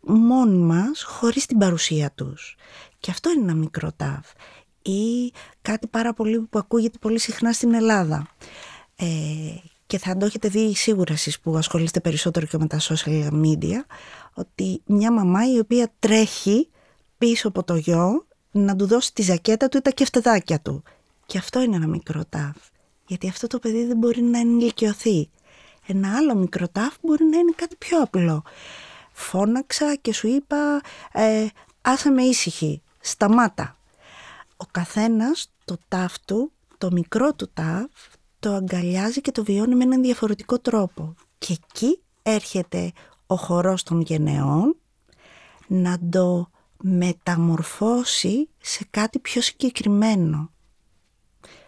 μόνοι 0.00 0.58
μας 0.58 1.02
χωρίς 1.02 1.46
την 1.46 1.58
παρουσία 1.58 2.12
τους. 2.14 2.56
Και 2.98 3.10
αυτό 3.10 3.30
είναι 3.30 3.42
ένα 3.42 3.54
μικρό 3.54 3.92
τάβ. 3.96 4.24
Ή 4.82 5.32
κάτι 5.62 5.86
πάρα 5.86 6.14
πολύ 6.14 6.40
που 6.40 6.58
ακούγεται 6.58 6.98
πολύ 6.98 7.18
συχνά 7.18 7.52
στην 7.52 7.74
Ελλάδα. 7.74 8.28
Ε, 8.96 9.06
και 9.86 9.98
θα 9.98 10.16
το 10.16 10.26
έχετε 10.26 10.48
δει 10.48 10.74
σίγουρα 10.74 11.12
εσείς 11.12 11.40
που 11.40 11.56
ασχολείστε 11.56 12.00
περισσότερο 12.00 12.46
και 12.46 12.58
με 12.58 12.66
τα 12.66 12.78
social 12.80 13.30
media, 13.30 13.84
ότι 14.34 14.82
μια 14.86 15.12
μαμά 15.12 15.52
η 15.52 15.58
οποία 15.58 15.92
τρέχει 15.98 16.68
πίσω 17.18 17.48
από 17.48 17.64
το 17.64 17.76
γιο 17.76 18.26
να 18.64 18.76
του 18.76 18.86
δώσει 18.86 19.12
τη 19.14 19.22
ζακέτα 19.22 19.68
του 19.68 19.76
ή 19.76 19.80
τα 19.80 19.90
κεφτεδάκια 19.90 20.60
του. 20.60 20.82
Και 21.26 21.38
αυτό 21.38 21.62
είναι 21.62 21.76
ένα 21.76 21.86
μικρό 21.86 22.22
τάφ. 22.28 22.56
Γιατί 23.06 23.28
αυτό 23.28 23.46
το 23.46 23.58
παιδί 23.58 23.84
δεν 23.84 23.96
μπορεί 23.96 24.22
να 24.22 24.38
ενηλικιωθεί. 24.38 25.30
Ένα 25.86 26.16
άλλο 26.16 26.34
μικρό 26.34 26.68
τάφ 26.68 26.94
μπορεί 27.00 27.24
να 27.24 27.38
είναι 27.38 27.52
κάτι 27.56 27.76
πιο 27.76 28.02
απλό. 28.02 28.42
Φώναξα 29.12 29.94
και 29.94 30.12
σου 30.12 30.26
είπα 30.26 30.80
ε, 31.12 31.46
άσε 31.82 32.10
με 32.10 32.22
ήσυχη, 32.22 32.82
σταμάτα. 33.00 33.76
Ο 34.56 34.64
καθένας 34.70 35.50
το 35.64 35.76
τάφ 35.88 36.14
του, 36.24 36.52
το 36.78 36.90
μικρό 36.92 37.34
του 37.34 37.50
τάφ, 37.54 37.90
το 38.38 38.52
αγκαλιάζει 38.54 39.20
και 39.20 39.32
το 39.32 39.44
βιώνει 39.44 39.74
με 39.74 39.84
έναν 39.84 40.02
διαφορετικό 40.02 40.58
τρόπο. 40.58 41.14
Και 41.38 41.52
εκεί 41.52 42.00
έρχεται 42.22 42.92
ο 43.26 43.36
χορός 43.36 43.82
των 43.82 44.00
γενεών 44.00 44.76
να 45.66 45.98
το 46.10 46.50
μεταμορφώσει 46.82 48.48
σε 48.60 48.86
κάτι 48.90 49.18
πιο 49.18 49.40
συγκεκριμένο. 49.40 50.50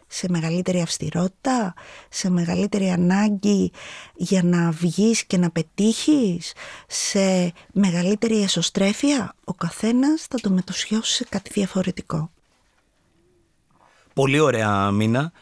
Σε 0.07 0.26
μεγαλύτερη 0.31 0.81
αυστηρότητα, 0.81 1.75
σε 2.09 2.31
μεγαλύτερη 2.31 2.90
ανάγκη 2.90 3.73
για 4.14 4.43
να 4.43 4.71
βγεις 4.71 5.25
και 5.25 5.37
να 5.37 5.50
πετύχεις, 5.50 6.52
σε 6.87 7.52
μεγαλύτερη 7.73 8.43
εσωστρέφεια, 8.43 9.35
ο 9.45 9.55
καθένας 9.55 10.23
θα 10.23 10.38
το 10.40 10.50
μετωσιώσει 10.50 11.14
σε 11.14 11.25
κάτι 11.29 11.50
διαφορετικό. 11.52 12.31
Πολύ 14.14 14.38
ωραία 14.38 14.90
μήνα. 14.90 15.33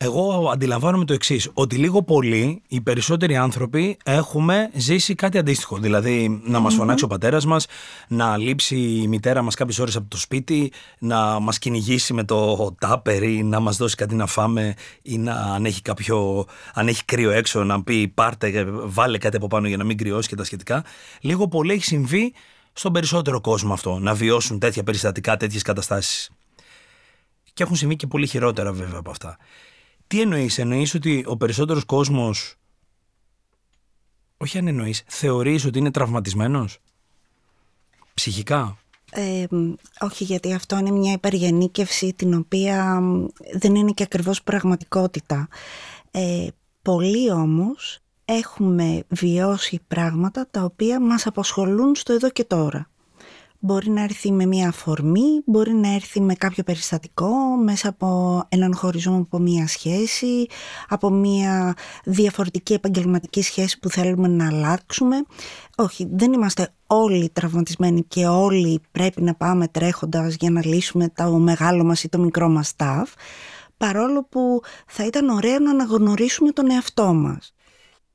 Εγώ 0.00 0.50
αντιλαμβάνομαι 0.52 1.04
το 1.04 1.12
εξής, 1.12 1.50
ότι 1.54 1.76
λίγο 1.76 2.02
πολύ 2.02 2.62
οι 2.68 2.80
περισσότεροι 2.80 3.36
άνθρωποι 3.36 3.96
έχουμε 4.04 4.70
ζήσει 4.74 5.14
κάτι 5.14 5.38
αντίστοιχο. 5.38 5.76
Δηλαδή 5.76 6.40
να 6.44 6.58
μας 6.58 6.74
φωνάξει 6.74 7.04
ο 7.04 7.06
πατέρας 7.06 7.44
μας, 7.46 7.66
να 8.08 8.36
λείψει 8.36 8.76
η 8.76 9.08
μητέρα 9.08 9.42
μας 9.42 9.54
κάποιες 9.54 9.78
ώρες 9.78 9.96
από 9.96 10.08
το 10.08 10.16
σπίτι, 10.16 10.72
να 10.98 11.38
μας 11.38 11.58
κυνηγήσει 11.58 12.12
με 12.12 12.24
το 12.24 12.72
τάπερ 12.78 13.22
ή 13.22 13.42
να 13.42 13.60
μας 13.60 13.76
δώσει 13.76 13.96
κάτι 13.96 14.14
να 14.14 14.26
φάμε 14.26 14.74
ή 15.02 15.18
να 15.18 15.32
αν 15.32 15.64
έχει, 15.64 15.82
κάποιο, 15.82 16.46
αν 16.74 16.88
έχει 16.88 17.04
κρύο 17.04 17.30
έξω 17.30 17.64
να 17.64 17.82
πει 17.82 18.08
πάρτε, 18.08 18.64
βάλε 18.68 19.18
κάτι 19.18 19.36
από 19.36 19.46
πάνω 19.46 19.68
για 19.68 19.76
να 19.76 19.84
μην 19.84 19.96
κρυώσει 19.96 20.28
και 20.28 20.36
τα 20.36 20.44
σχετικά. 20.44 20.84
Λίγο 21.20 21.48
πολύ 21.48 21.72
έχει 21.72 21.84
συμβεί 21.84 22.34
στον 22.72 22.92
περισσότερο 22.92 23.40
κόσμο 23.40 23.72
αυτό, 23.72 23.98
να 23.98 24.14
βιώσουν 24.14 24.58
τέτοια 24.58 24.82
περιστατικά, 24.82 25.36
τέτοιες 25.36 25.62
καταστάσεις. 25.62 26.30
Και 27.52 27.62
έχουν 27.62 27.76
συμβεί 27.76 27.96
και 27.96 28.06
πολύ 28.06 28.26
χειρότερα 28.26 28.72
βέβαια 28.72 28.98
από 28.98 29.10
αυτά. 29.10 29.36
Τι 30.08 30.20
εννοείς, 30.20 30.58
εννοείς 30.58 30.94
ότι 30.94 31.24
ο 31.26 31.36
περισσότερος 31.36 31.84
κόσμος, 31.84 32.54
όχι 34.36 34.58
αν 34.58 34.66
εννοείς, 34.66 35.02
θεωρείς 35.06 35.64
ότι 35.64 35.78
είναι 35.78 35.90
τραυματισμένος, 35.90 36.78
ψυχικά; 38.14 38.78
Ε, 39.12 39.44
όχι 40.00 40.24
γιατί 40.24 40.54
αυτό 40.54 40.78
είναι 40.78 40.90
μια 40.90 41.12
υπεργενίκευση 41.12 42.12
την 42.12 42.34
οποία 42.34 43.02
δεν 43.54 43.74
είναι 43.74 43.90
και 43.90 44.02
ακριβώς 44.02 44.42
πραγματικότητα. 44.42 45.48
Ε, 46.10 46.46
πολλοί 46.82 47.30
όμως 47.30 47.98
έχουμε 48.24 49.04
βιώσει 49.08 49.80
πράγματα 49.88 50.48
τα 50.50 50.62
οποία 50.64 51.00
μας 51.00 51.26
απασχολούν 51.26 51.94
στο 51.94 52.12
εδώ 52.12 52.30
και 52.30 52.44
τώρα. 52.44 52.90
Μπορεί 53.60 53.90
να 53.90 54.02
έρθει 54.02 54.32
με 54.32 54.46
μια 54.46 54.68
αφορμή, 54.68 55.42
μπορεί 55.44 55.72
να 55.72 55.94
έρθει 55.94 56.20
με 56.20 56.34
κάποιο 56.34 56.62
περιστατικό, 56.62 57.30
μέσα 57.62 57.88
από 57.88 58.42
έναν 58.48 58.74
χωρισμό 58.74 59.16
από 59.16 59.38
μια 59.38 59.66
σχέση, 59.66 60.46
από 60.88 61.10
μια 61.10 61.76
διαφορετική 62.04 62.72
επαγγελματική 62.72 63.42
σχέση 63.42 63.78
που 63.78 63.88
θέλουμε 63.88 64.28
να 64.28 64.46
αλλάξουμε. 64.46 65.16
Όχι, 65.76 66.08
δεν 66.10 66.32
είμαστε 66.32 66.72
όλοι 66.86 67.30
τραυματισμένοι 67.30 68.02
και 68.02 68.26
όλοι 68.26 68.80
πρέπει 68.90 69.22
να 69.22 69.34
πάμε 69.34 69.68
τρέχοντας 69.68 70.34
για 70.34 70.50
να 70.50 70.66
λύσουμε 70.66 71.08
το 71.14 71.38
μεγάλο 71.38 71.84
μας 71.84 72.02
ή 72.02 72.08
το 72.08 72.18
μικρό 72.18 72.48
μας 72.48 72.76
τάφ, 72.76 73.10
παρόλο 73.76 74.24
που 74.24 74.60
θα 74.86 75.06
ήταν 75.06 75.28
ωραίο 75.28 75.58
να 75.58 75.70
αναγνωρίσουμε 75.70 76.50
τον 76.50 76.70
εαυτό 76.70 77.12
μας. 77.12 77.52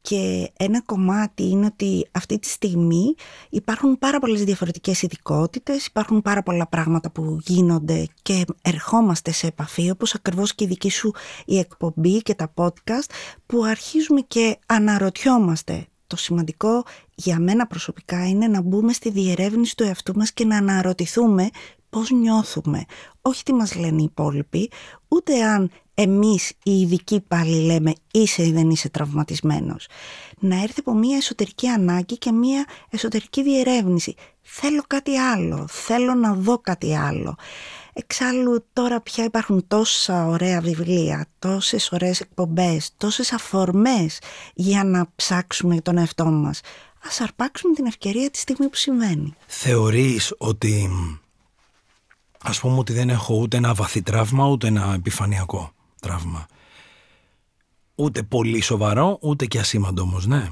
Και 0.09 0.51
ένα 0.57 0.81
κομμάτι 0.81 1.43
είναι 1.43 1.65
ότι 1.65 2.07
αυτή 2.11 2.39
τη 2.39 2.47
στιγμή 2.47 3.15
υπάρχουν 3.49 3.97
πάρα 3.97 4.19
πολλές 4.19 4.43
διαφορετικές 4.43 5.01
ειδικότητες, 5.01 5.85
υπάρχουν 5.85 6.21
πάρα 6.21 6.43
πολλά 6.43 6.67
πράγματα 6.67 7.11
που 7.11 7.37
γίνονται 7.41 8.07
και 8.21 8.45
ερχόμαστε 8.61 9.31
σε 9.31 9.47
επαφή, 9.47 9.89
όπως 9.89 10.15
ακριβώς 10.15 10.55
και 10.55 10.63
η 10.63 10.67
δική 10.67 10.89
σου 10.89 11.11
η 11.45 11.57
εκπομπή 11.57 12.21
και 12.21 12.35
τα 12.35 12.53
podcast, 12.55 13.09
που 13.45 13.63
αρχίζουμε 13.63 14.21
και 14.21 14.57
αναρωτιόμαστε. 14.65 15.87
Το 16.07 16.15
σημαντικό 16.15 16.83
για 17.15 17.39
μένα 17.39 17.67
προσωπικά 17.67 18.27
είναι 18.27 18.47
να 18.47 18.61
μπούμε 18.61 18.93
στη 18.93 19.09
διερεύνηση 19.09 19.75
του 19.75 19.83
εαυτού 19.83 20.15
μας 20.15 20.31
και 20.31 20.45
να 20.45 20.57
αναρωτηθούμε 20.57 21.49
πώς 21.89 22.11
νιώθουμε. 22.11 22.85
Όχι 23.21 23.43
τι 23.43 23.53
μας 23.53 23.75
λένε 23.75 24.01
οι 24.01 24.03
υπόλοιποι, 24.03 24.71
ούτε 25.07 25.43
αν 25.43 25.71
εμείς 25.93 26.49
οι 26.63 26.79
ειδικοί 26.79 27.19
πάλι 27.19 27.55
λέμε 27.55 27.93
είσαι 28.11 28.45
ή 28.45 28.51
δεν 28.51 28.69
είσαι 28.69 28.89
τραυματισμένος. 28.89 29.87
Να 30.39 30.61
έρθει 30.61 30.79
από 30.79 30.93
μια 30.93 31.17
εσωτερική 31.17 31.67
ανάγκη 31.67 32.17
και 32.17 32.31
μια 32.31 32.65
εσωτερική 32.89 33.43
διερεύνηση. 33.43 34.15
Θέλω 34.41 34.83
κάτι 34.87 35.17
άλλο, 35.17 35.67
θέλω 35.69 36.13
να 36.13 36.33
δω 36.33 36.57
κάτι 36.57 36.95
άλλο. 36.95 37.35
Εξάλλου 37.93 38.65
τώρα 38.73 39.01
πια 39.01 39.23
υπάρχουν 39.23 39.67
τόσα 39.67 40.27
ωραία 40.27 40.61
βιβλία, 40.61 41.27
τόσες 41.39 41.91
ωραίες 41.91 42.19
εκπομπές, 42.19 42.91
τόσες 42.97 43.33
αφορμές 43.33 44.19
για 44.53 44.83
να 44.83 45.07
ψάξουμε 45.15 45.81
τον 45.81 45.97
εαυτό 45.97 46.25
μας. 46.25 46.61
Ας 47.07 47.21
αρπάξουμε 47.21 47.73
την 47.73 47.85
ευκαιρία 47.85 48.29
τη 48.29 48.37
στιγμή 48.37 48.67
που 48.67 48.75
συμβαίνει. 48.75 49.35
Θεωρείς 49.47 50.33
ότι 50.37 50.89
ας 52.43 52.59
πούμε 52.59 52.77
ότι 52.77 52.93
δεν 52.93 53.09
έχω 53.09 53.35
ούτε 53.35 53.57
ένα 53.57 53.73
βαθύ 53.73 54.01
τραύμα 54.01 54.47
ούτε 54.47 54.67
ένα 54.67 54.93
επιφανειακό; 54.93 55.71
Τραύμα. 56.03 56.45
Ούτε 57.95 58.23
πολύ 58.23 58.61
σοβαρό, 58.61 59.17
ούτε 59.21 59.45
και 59.45 59.59
ασήμαντο 59.59 60.01
όμως, 60.01 60.25
ναι. 60.25 60.49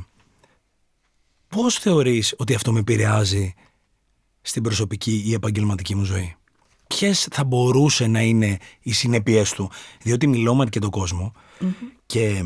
Πώς 1.48 1.75
θεωρείς 1.75 2.34
ότι 2.38 2.53
αυτό 2.53 2.72
με 2.72 2.79
επηρεάζει 2.79 3.53
στην 4.41 4.63
προσωπική 4.63 5.24
ή 5.25 5.34
επαγγελματική 5.34 5.96
μου 5.96 6.03
ζωή; 6.03 6.36
Ποιες 6.88 7.27
θα 7.31 7.43
μπορούσε 7.43 8.08
να 8.08 8.22
είναι 8.22 8.58
οι 8.81 8.91
συνέπειές 8.91 9.51
του, 9.51 9.70
διότι 10.01 10.27
μιλώ 10.27 10.55
με 10.55 10.62
αρκετό 10.62 10.89
κόσμο 10.89 11.31
και 12.05 12.43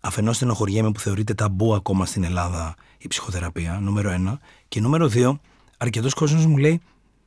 αφενός 0.00 0.36
στενοχωριέμαι 0.36 0.92
που 0.92 1.00
θεωρείται 1.00 1.34
ταμπού 1.34 1.74
ακόμα 1.74 2.06
στην 2.06 2.24
Ελλάδα 2.24 2.74
η 2.98 3.08
ψυχοθεραπεία, 3.08 3.78
νούμερο 3.82 4.10
ένα. 4.10 4.40
Και 4.68 4.80
νούμερο 4.80 5.08
δύο, 5.08 5.40
αρκετός 5.78 6.14
κόσμος 6.14 6.46
μου 6.46 6.56
λέει: 6.56 6.80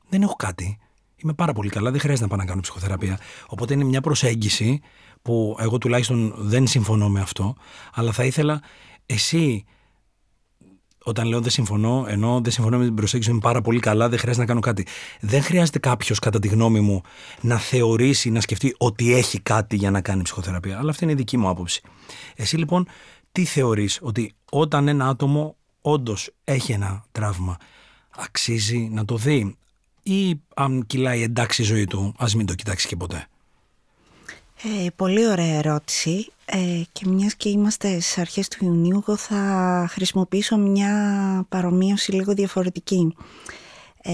Δεν 0.09 0.21
έχω 0.21 0.35
κάτι. 0.35 0.77
Είμαι 1.15 1.33
πάρα 1.33 1.53
πολύ 1.53 1.69
καλά, 1.69 1.91
δεν 1.91 1.99
χρειάζεται 1.99 2.23
να 2.27 2.29
πάω 2.29 2.39
να 2.39 2.49
κάνω 2.49 2.61
ψυχοθεραπεία. 2.61 3.19
Οπότε 3.47 3.73
είναι 3.73 3.83
μια 3.83 4.01
προσέγγιση 4.01 4.81
που 5.21 5.55
εγώ 5.59 5.77
τουλάχιστον 5.77 6.33
δεν 6.37 6.67
συμφωνώ 6.67 7.09
με 7.09 7.19
αυτό, 7.19 7.55
αλλά 7.93 8.11
θα 8.11 8.23
ήθελα 8.23 8.61
εσύ 9.05 9.65
όταν 11.03 11.27
λέω 11.27 11.41
δεν 11.41 11.51
συμφωνώ, 11.51 12.05
ενώ 12.07 12.41
δεν 12.41 12.51
συμφωνώ 12.51 12.77
με 12.77 12.83
την 12.83 12.95
προσέγγιση, 12.95 13.31
είμαι 13.31 13.39
πάρα 13.39 13.61
πολύ 13.61 13.79
καλά, 13.79 14.09
δεν 14.09 14.19
χρειάζεται 14.19 14.43
να 14.43 14.49
κάνω 14.49 14.59
κάτι. 14.59 14.85
Δεν 15.19 15.41
χρειάζεται 15.41 15.79
κάποιος, 15.79 16.19
κατά 16.19 16.39
τη 16.39 16.47
γνώμη 16.47 16.79
μου, 16.79 17.01
να 17.41 17.57
θεωρήσει, 17.57 18.29
να 18.29 18.41
σκεφτεί 18.41 18.75
ότι 18.77 19.13
έχει 19.13 19.39
κάτι 19.39 19.75
για 19.75 19.91
να 19.91 20.01
κάνει 20.01 20.21
ψυχοθεραπεία. 20.21 20.77
Αλλά 20.77 20.89
αυτή 20.89 21.03
είναι 21.03 21.13
η 21.13 21.15
δική 21.15 21.37
μου 21.37 21.49
άποψη. 21.49 21.81
Εσύ 22.35 22.57
λοιπόν, 22.57 22.87
τι 23.31 23.45
θεωρείς, 23.45 23.99
ότι 24.01 24.33
όταν 24.51 24.87
ένα 24.87 25.07
άτομο 25.07 25.55
όντως 25.81 26.29
έχει 26.43 26.71
ένα 26.71 27.03
τραύμα, 27.11 27.57
αξίζει 28.09 28.89
να 28.91 29.05
το 29.05 29.17
δει, 29.17 29.55
ή 30.03 30.41
αν 30.55 30.85
κυλάει 30.85 31.21
εντάξει 31.21 31.61
η 31.61 31.65
ζωή 31.65 31.85
του, 31.85 32.13
ας 32.17 32.35
μην 32.35 32.45
το 32.45 32.55
κοιτάξεις 32.55 32.89
και 32.89 32.95
ποτέ; 32.95 33.27
Ε, 34.63 34.89
πολύ 34.95 35.27
ωραία 35.27 35.57
ερώτηση 35.57 36.31
ε, 36.45 36.81
και 36.91 37.07
μιας 37.07 37.35
και 37.35 37.49
είμαστε 37.49 37.99
στις 37.99 38.17
αρχές 38.17 38.47
του 38.47 38.65
Ιουνίου 38.65 39.03
εγώ 39.07 39.15
θα 39.15 39.85
χρησιμοποιήσω 39.89 40.57
μια 40.57 41.45
παρομοίωση 41.49 42.11
λίγο 42.11 42.33
διαφορετική. 42.33 43.15
Ε, 44.01 44.13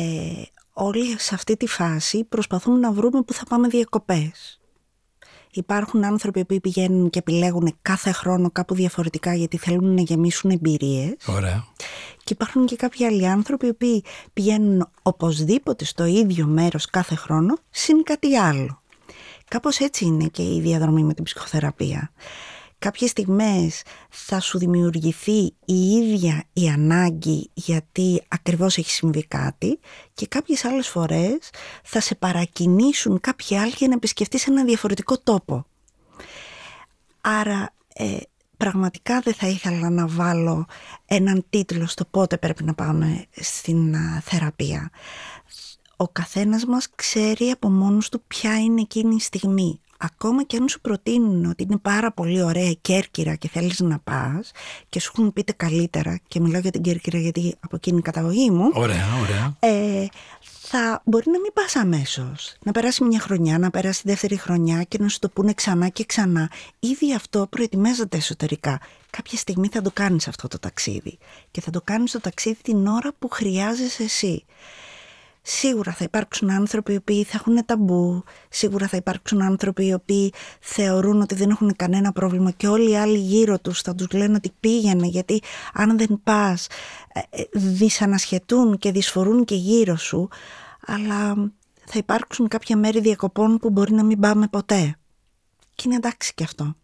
όλοι 0.74 1.20
σε 1.20 1.36
αυτή 1.36 1.58
τη 1.58 1.68
φάση 1.68 2.24
προσπαθούμε 2.24 2.80
να 2.80 2.92
βρούμε 2.92 3.22
που 3.22 3.34
θα 3.34 3.44
πάμε 3.50 3.68
διακοπές. 3.68 4.60
Υπάρχουν 5.52 6.04
άνθρωποι 6.04 6.46
που 6.46 6.60
πηγαίνουν 6.60 7.10
και 7.10 7.20
επιλέγουν 7.20 7.78
κάθε 7.82 8.12
χρόνο 8.12 8.52
κάπου 8.52 8.76
διαφορετικά 8.76 9.34
γιατί 9.34 9.58
θέλουν 9.58 9.94
να 9.94 10.02
γεμίσουν 10.02 10.52
εμπειρίες. 10.52 11.16
Ωραία. 11.26 11.64
Και 12.24 12.34
υπάρχουν 12.34 12.66
και 12.66 12.76
κάποιοι 12.76 13.06
άλλοι 13.06 13.28
άνθρωποι 13.28 13.74
που 13.74 14.02
πηγαίνουν 14.34 14.90
οπωσδήποτε 15.02 15.86
στο 15.86 16.06
ίδιο 16.06 16.46
μέρος 16.46 16.86
κάθε 16.86 17.16
χρόνο 17.16 17.58
συν 17.70 18.04
κάτι 18.04 18.36
άλλο. 18.36 18.82
Κάπως 19.50 19.80
έτσι 19.80 20.06
είναι 20.06 20.26
και 20.28 20.42
η 20.42 20.62
διαδρομή 20.62 21.04
με 21.04 21.14
την 21.14 21.24
ψυχοθεραπεία. 21.24 22.12
Κάποιες 22.80 23.10
στιγμές 23.10 23.82
θα 24.10 24.40
σου 24.40 24.58
δημιουργηθεί 24.58 25.54
η 25.66 25.90
ίδια 25.90 26.44
η 26.54 26.68
ανάγκη 26.68 27.50
γιατί 27.54 28.24
ακριβώς 28.28 28.78
έχει 28.78 28.92
συμβεί 28.92 29.26
κάτι 29.26 29.80
και 30.14 30.28
κάποιες 30.28 30.66
άλλες 30.66 30.88
φορές 30.88 31.38
θα 31.84 32.00
σε 32.00 32.16
παρακινήσουν 32.16 33.20
κάποιοι 33.20 33.58
άλλοι 33.58 33.74
για 33.78 33.88
να 33.88 33.94
επισκεφτείς 33.94 34.48
ένα 34.48 34.64
διαφορετικό 34.64 35.20
τόπο. 35.20 35.66
Άρα 37.22 37.74
ε, 37.94 38.18
πραγματικά 38.58 39.20
δεν 39.20 39.34
θα 39.34 39.48
ήθελα 39.48 39.90
να 39.90 40.08
βάλω 40.08 40.66
έναν 41.06 41.46
τίτλο 41.50 41.88
στο 41.88 42.06
πότε 42.06 42.38
πρέπει 42.38 42.64
να 42.64 42.74
πάμε 42.74 43.26
στην 43.32 43.96
θεραπεία 44.22 44.90
ο 45.98 46.08
καθένας 46.08 46.66
μας 46.66 46.88
ξέρει 46.96 47.50
από 47.50 47.70
μόνος 47.70 48.10
του 48.10 48.22
ποια 48.28 48.60
είναι 48.60 48.82
εκείνη 48.82 49.16
η 49.16 49.20
στιγμή. 49.20 49.80
ακόμα 50.00 50.44
και 50.44 50.58
αν 50.58 50.68
σου 50.70 50.82
προτείνουν 50.82 51.46
ότι 51.46 51.64
είναι 51.64 51.78
πάρα 51.78 52.12
πολύ 52.12 52.42
ωραία 52.42 52.70
η 52.70 52.76
Κέρκυρα 52.76 53.36
και 53.36 53.48
θέλεις 53.50 53.80
να 53.80 54.00
πας 54.00 54.52
και 54.90 55.00
σου 55.00 55.12
έχουν 55.16 55.34
πείτε 55.34 55.52
καλύτερα 55.52 56.20
και 56.28 56.40
μιλάω 56.40 56.62
για 56.62 56.72
την 56.72 56.82
Κέρκυρα 56.82 57.18
γιατί 57.18 57.56
από 57.60 57.76
εκείνη 57.76 57.98
η 57.98 58.02
καταγωγή 58.02 58.50
μου 58.52 58.70
Ωραία, 58.74 59.06
ωραία. 59.22 59.56
ε, 59.60 60.06
θα 60.62 61.02
μπορεί 61.06 61.30
να 61.32 61.40
μην 61.40 61.54
πας 61.54 61.76
αμέσως. 61.76 62.56
Να 62.64 62.72
περάσει 62.72 63.04
μια 63.04 63.20
χρονιά, 63.20 63.58
να 63.60 63.70
περάσει 63.70 64.02
δεύτερη 64.06 64.36
χρονιά 64.38 64.84
και 64.84 64.98
να 65.02 65.08
σου 65.08 65.20
το 65.20 65.30
πούνε 65.30 65.54
ξανά 65.54 65.88
και 65.88 66.06
ξανά. 66.06 66.52
Ήδη 66.80 67.14
αυτό 67.14 67.48
προετοιμάζεται 67.50 68.18
εσωτερικά. 68.18 68.80
Κάποια 69.10 69.38
στιγμή 69.38 69.68
θα 69.72 69.82
το 69.82 69.92
κάνεις 69.94 70.28
αυτό 70.28 70.48
το 70.48 70.60
ταξίδι. 70.60 71.18
Και 71.52 71.62
θα 71.62 71.72
το 71.72 71.82
κάνεις 71.84 72.12
το 72.12 72.20
ταξίδι 72.20 72.58
την 72.62 72.88
ώρα 72.88 73.10
που 73.20 73.28
χρειάζεσαι 73.30 74.04
εσύ. 74.04 74.46
Σίγουρα 75.50 75.92
θα 75.92 76.04
υπάρξουν 76.04 76.50
άνθρωποι 76.50 76.94
οι 76.94 76.96
οποίοι 76.96 77.24
θα 77.24 77.32
έχουν 77.36 77.66
ταμπού, 77.66 78.24
σίγουρα 78.50 78.88
θα 78.88 78.98
υπάρξουν 78.98 79.42
άνθρωποι 79.42 79.86
οι 79.86 79.94
οποίοι 79.94 80.34
θεωρούν 80.60 81.22
ότι 81.22 81.36
δεν 81.36 81.50
έχουν 81.50 81.76
κανένα 81.76 82.12
πρόβλημα 82.12 82.52
και 82.52 82.68
όλοι 82.68 82.90
οι 82.92 82.98
άλλοι 82.98 83.18
γύρω 83.18 83.60
τους 83.60 83.82
θα 83.82 83.96
τους 83.96 84.12
λένε 84.12 84.36
ότι 84.36 84.52
πήγαινε 84.60 85.08
γιατί 85.08 85.42
αν 85.74 85.98
δεν 85.98 86.20
πας 86.24 86.68
ε, 87.14 87.20
ε, 87.30 87.44
δυσανασχετούν 87.54 88.78
και 88.78 88.92
δυσφορούν 88.92 89.46
και 89.46 89.56
γύρω 89.56 89.96
σου 89.96 90.30
αλλά 90.86 91.34
θα 91.86 91.98
υπάρξουν 91.98 92.48
κάποια 92.48 92.78
μέρη 92.78 93.00
διακοπών 93.00 93.58
που 93.58 93.70
μπορεί 93.70 93.94
να 93.94 94.04
μην 94.04 94.20
πάμε 94.20 94.48
ποτέ. 94.48 94.96
Και 95.76 95.84
είναι 95.86 95.96
εντάξει 95.96 96.34
και 96.34 96.44
αυτό. 96.44 96.76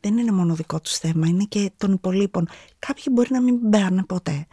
Δεν 0.00 0.18
είναι 0.18 0.32
μόνο 0.32 0.54
δικό 0.54 0.80
τους 0.80 0.96
θέμα, 0.96 1.26
είναι 1.26 1.44
και 1.44 1.70
των 1.76 1.92
υπολείπων. 1.92 2.48
Κάποιοι 2.78 3.04
μπορεί 3.10 3.28
να 3.32 3.40
μην 3.40 3.70
πάνε 3.70 4.04
ποτέ 4.04 4.46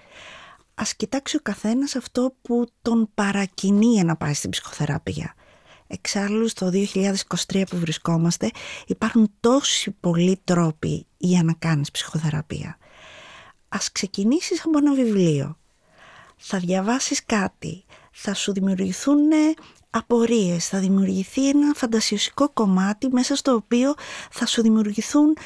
ας 0.76 0.96
κοιτάξει 0.96 1.36
ο 1.36 1.40
καθένας 1.44 1.96
αυτό 1.96 2.36
που 2.42 2.66
τον 2.82 3.10
παρακινεί 3.14 4.04
να 4.04 4.16
πάει 4.16 4.34
στην 4.34 4.50
ψυχοθεραπεία. 4.50 5.34
Εξάλλου 5.88 6.48
στο 6.48 6.72
2023 7.50 7.64
που 7.70 7.78
βρισκόμαστε 7.78 8.52
υπάρχουν 8.86 9.32
τόσοι 9.40 9.92
πολλοί 9.92 10.42
τρόποι 10.44 11.06
για 11.18 11.44
να 11.44 11.54
κάνεις 11.54 11.92
ψυχοθεραπεία. 11.92 12.78
Ας 13.70 13.92
ξεκινήσεις 13.92 14.66
από 14.66 14.78
ένα 14.78 14.94
βιβλίο. 14.94 15.58
Θα 16.38 16.58
διαβάσεις 16.60 17.26
κάτι. 17.26 17.86
Θα 18.12 18.34
σου 18.34 18.54
δημιουργηθούν 18.54 19.22
απορίες, 19.98 20.68
θα 20.68 20.80
δημιουργηθεί 20.80 21.50
ένα 21.50 21.74
φαντασιωσικό 21.76 22.50
κομμάτι 22.50 23.08
μέσα 23.12 23.36
στο 23.36 23.54
οποίο 23.54 23.94
θα 24.32 24.46
σου 24.46 24.62
δημιουργηθούν 24.62 25.38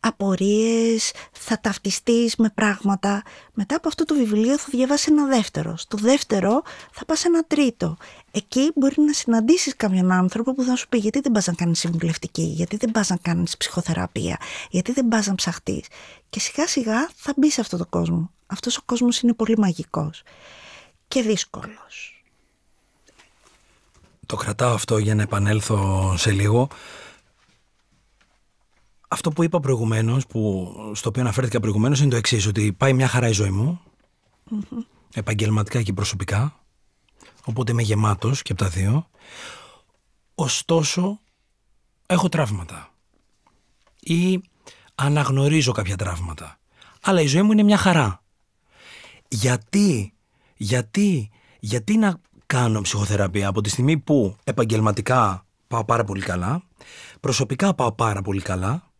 απορίες, 0.00 1.12
θα 1.32 1.60
ταυτιστείς 1.60 2.36
με 2.36 2.50
πράγματα. 2.54 3.22
Μετά 3.52 3.76
από 3.76 3.88
αυτό 3.88 4.04
το 4.04 4.14
βιβλίο 4.14 4.58
θα 4.58 4.66
διαβάσεις 4.70 5.06
ένα 5.06 5.26
δεύτερο. 5.26 5.76
Στο 5.76 5.96
δεύτερο 5.96 6.62
θα 6.92 7.04
πας 7.04 7.24
ένα 7.24 7.44
τρίτο. 7.44 7.96
Εκεί 8.30 8.72
μπορεί 8.74 8.94
να 9.00 9.12
συναντήσεις 9.12 9.76
κάποιον 9.76 10.12
άνθρωπο 10.12 10.54
που 10.54 10.62
θα 10.62 10.76
σου 10.76 10.88
πει 10.88 10.98
γιατί 10.98 11.20
δεν 11.20 11.32
πας 11.32 11.46
να 11.46 11.52
κάνεις 11.52 11.78
συμβουλευτική, 11.78 12.42
γιατί 12.42 12.76
δεν 12.76 12.90
πας 12.90 13.08
να 13.08 13.16
κάνεις 13.16 13.56
ψυχοθεραπεία, 13.56 14.38
γιατί 14.70 14.92
δεν 14.92 15.08
πας 15.08 15.26
να 15.26 15.34
ψαχτείς; 15.34 15.86
Και 16.30 16.40
σιγά 16.40 16.66
σιγά 16.66 17.08
θα 17.14 17.32
μπει 17.36 17.50
σε 17.50 17.60
αυτό 17.60 17.76
το 17.76 17.86
κόσμο. 17.86 18.30
Αυτός 18.46 18.76
ο 18.76 18.82
κόσμος 18.84 19.20
είναι 19.20 19.32
πολύ 19.32 19.58
μαγικός 19.58 20.22
και 21.08 21.22
δύσκολος 21.22 22.13
το 24.26 24.36
κρατάω 24.36 24.74
αυτό 24.74 24.98
για 24.98 25.14
να 25.14 25.22
επανέλθω 25.22 26.12
σε 26.16 26.30
λίγο. 26.30 26.68
Αυτό 29.08 29.30
που 29.30 29.42
είπα 29.42 29.60
προηγουμένως, 29.60 30.22
στο 30.92 31.08
οποίο 31.08 31.22
αναφέρθηκα 31.22 31.60
προηγουμένως, 31.60 32.00
είναι 32.00 32.10
το 32.10 32.16
εξής: 32.16 32.46
Ότι 32.46 32.72
πάει 32.72 32.92
μια 32.92 33.08
χαρά 33.08 33.28
η 33.28 33.32
ζωή 33.32 33.50
μου, 33.50 33.80
επαγγελματικά 35.14 35.82
και 35.82 35.92
προσωπικά. 35.92 36.58
Οπότε 37.44 37.72
είμαι 37.72 37.82
γεμάτος 37.82 38.42
και 38.42 38.52
από 38.52 38.62
τα 38.62 38.68
δύο. 38.68 39.08
Ωστόσο, 40.34 41.20
έχω 42.06 42.28
τραύματα. 42.28 42.92
Ή 44.00 44.40
αναγνωρίζω 44.94 45.72
κάποια 45.72 45.96
τραύματα. 45.96 46.58
Αλλά 47.00 47.20
η 47.20 47.26
ζωή 47.26 47.42
μου 47.42 47.52
είναι 47.52 47.62
μια 47.62 47.76
χαρά. 47.76 48.22
Γιατί, 49.28 50.14
γιατί, 50.56 51.30
γιατί 51.60 51.96
να 51.96 52.20
κάνω 52.54 52.80
ψυχοθεραπεία. 52.80 53.48
Από 53.48 53.60
τη 53.60 53.68
στιγμή 53.68 53.98
που 53.98 54.36
επαγγελματικά 54.44 55.46
πάω 55.68 55.84
πάρα 55.84 56.04
πολύ 56.04 56.20
καλά, 56.20 56.62
προσωπικά 57.20 57.74
πάω 57.74 57.92
πάρα 57.92 58.22
πολύ 58.22 58.40
καλά, 58.40 58.90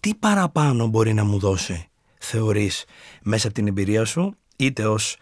τι 0.00 0.14
παραπάνω 0.14 0.86
μπορεί 0.86 1.14
να 1.14 1.24
μου 1.24 1.38
δώσει, 1.38 1.88
θεωρείς, 2.18 2.84
μέσα 3.22 3.46
από 3.46 3.56
την 3.56 3.66
εμπειρία 3.66 4.04
σου, 4.04 4.36
είτε 4.56 4.86
ως 4.86 5.16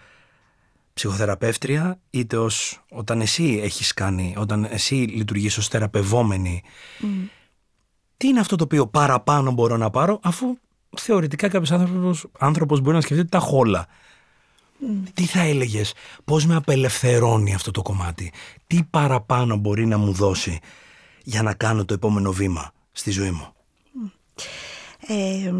ψυχοθεραπεύτρια, 0.95 2.01
είτε 2.11 2.37
ως 2.37 2.85
όταν 2.90 3.21
εσύ 3.21 3.61
έχεις 3.62 3.95
κάνει, 3.95 4.35
όταν 4.38 4.66
εσύ 4.71 4.95
λειτουργείς 4.95 5.57
ως 5.57 5.68
θεραπευόμενη. 5.68 6.62
Τι 8.16 8.29
είναι 8.29 8.40
αυτό 8.40 8.57
το 8.57 8.64
οποίο 8.64 8.87
παραπάνω 8.87 9.51
μπορώ 9.51 9.77
να 9.77 9.90
πάρω, 9.90 10.21
αφού 10.23 10.57
θεωρητικά 10.97 11.49
κάποιος 11.49 11.71
άνθρωπος, 11.71 12.27
άνθρωπος 12.38 12.81
μπορεί 12.81 12.95
να 12.95 13.03
σκεφτεί 13.03 13.25
τα 13.25 13.38
χόλα 13.38 13.87
τι 15.14 15.25
θα 15.25 15.40
έλεγες, 15.40 15.92
πώς 16.25 16.47
με 16.47 16.55
απελευθερώνει 16.55 17.55
αυτό 17.55 17.71
το 17.71 17.83
κομμάτι, 17.83 18.33
τι 18.66 18.83
παραπάνω 18.90 19.57
μπορεί 19.57 19.87
να 19.87 19.99
μου 19.99 20.12
δώσει 20.12 20.59
για 21.25 21.42
να 21.42 21.55
κάνω 21.55 21.85
το 21.85 21.95
επόμενο 21.95 22.33
βήμα 22.33 22.73
στη 22.92 23.11
ζωή 23.11 23.31
μου; 23.31 23.53
Ε, 25.07 25.53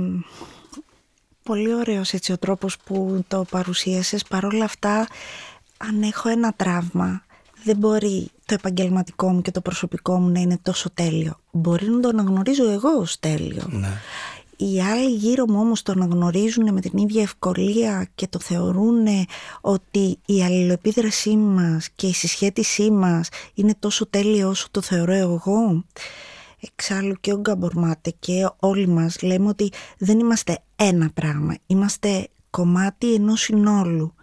πολύ 1.43 1.75
ωραίος 1.75 2.13
έτσι 2.13 2.33
ο 2.33 2.39
τρόπος 2.39 2.77
που 2.77 3.25
το 3.29 3.45
παρουσίασες. 3.51 4.23
Παρόλα 4.23 4.65
αυτά, 4.65 5.09
αν 5.77 6.03
έχω 6.03 6.29
ένα 6.29 6.53
τραύμα, 6.53 7.25
δεν 7.65 7.77
μπορεί 7.77 8.31
το 8.47 8.55
επαγγελματικό 8.55 9.33
μου 9.33 9.43
και 9.43 9.51
το 9.51 9.61
προσωπικό 9.61 10.19
μου 10.19 10.29
να 10.29 10.41
είναι 10.41 10.59
τόσο 10.63 10.91
τέλειο. 10.91 11.39
Μπορεί 11.51 11.91
να 11.91 12.01
το 12.01 12.09
αναγνωρίζω 12.09 12.71
εγώ 12.71 12.91
ως 12.91 13.19
τέλειο. 13.19 13.67
Ναι 13.71 14.01
οι 14.63 14.81
άλλοι 14.81 15.11
γύρω 15.11 15.45
μου 15.49 15.61
όμως 15.61 15.83
το 15.83 15.93
αναγνωρίζουν 15.93 16.73
με 16.73 16.81
την 16.81 16.99
ίδια 16.99 17.23
ευκολία 17.23 18.09
και 18.15 18.27
το 18.27 18.39
θεωρούν 18.39 19.07
ότι 19.61 20.19
η 20.27 20.43
αλληλοεπίδρασή 20.43 21.37
μας 21.37 21.89
και 21.95 22.07
η 22.07 22.13
συσχέτισή 22.13 22.91
μας 22.91 23.29
είναι 23.55 23.75
τόσο 23.79 24.07
τέλεια 24.07 24.49
όσο 24.49 24.69
το 24.71 24.81
θεωρώ 24.81 25.13
εγώ. 25.13 25.85
Εξάλλου 26.61 27.15
και 27.21 27.33
ο 27.33 27.39
Γκαμπορμάτε 27.41 28.15
και 28.19 28.51
όλοι 28.59 28.89
μας 28.89 29.23
λέμε 29.23 29.49
ότι 29.49 29.73
δεν 29.99 30.19
είμαστε 30.19 30.59
ένα 30.77 31.11
πράγμα, 31.15 31.57
είμαστε 31.67 32.29
κομμάτι 32.51 33.15
ενός 33.15 33.41
συνόλου. 33.41 34.15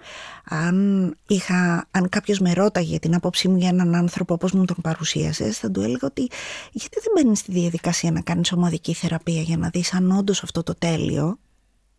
Αν, 0.51 1.15
είχα, 1.27 1.87
αν 1.91 2.09
κάποιος 2.09 2.39
με 2.39 2.53
ρώταγε 2.53 2.99
την 2.99 3.15
άποψή 3.15 3.47
μου 3.47 3.57
για 3.57 3.69
έναν 3.69 3.95
άνθρωπο 3.95 4.33
όπως 4.33 4.51
μου 4.51 4.65
τον 4.65 4.77
παρουσίασες, 4.81 5.57
θα 5.57 5.71
του 5.71 5.81
έλεγα 5.81 6.07
ότι 6.07 6.29
γιατί 6.71 6.97
δεν 7.03 7.13
μπαίνεις 7.15 7.39
στη 7.39 7.51
διαδικασία 7.51 8.11
να 8.11 8.21
κάνεις 8.21 8.51
ομαδική 8.51 8.93
θεραπεία 8.93 9.41
για 9.41 9.57
να 9.57 9.69
δεις 9.69 9.93
αν 9.93 10.11
όντως 10.11 10.43
αυτό 10.43 10.63
το 10.63 10.75
τέλειο 10.75 11.37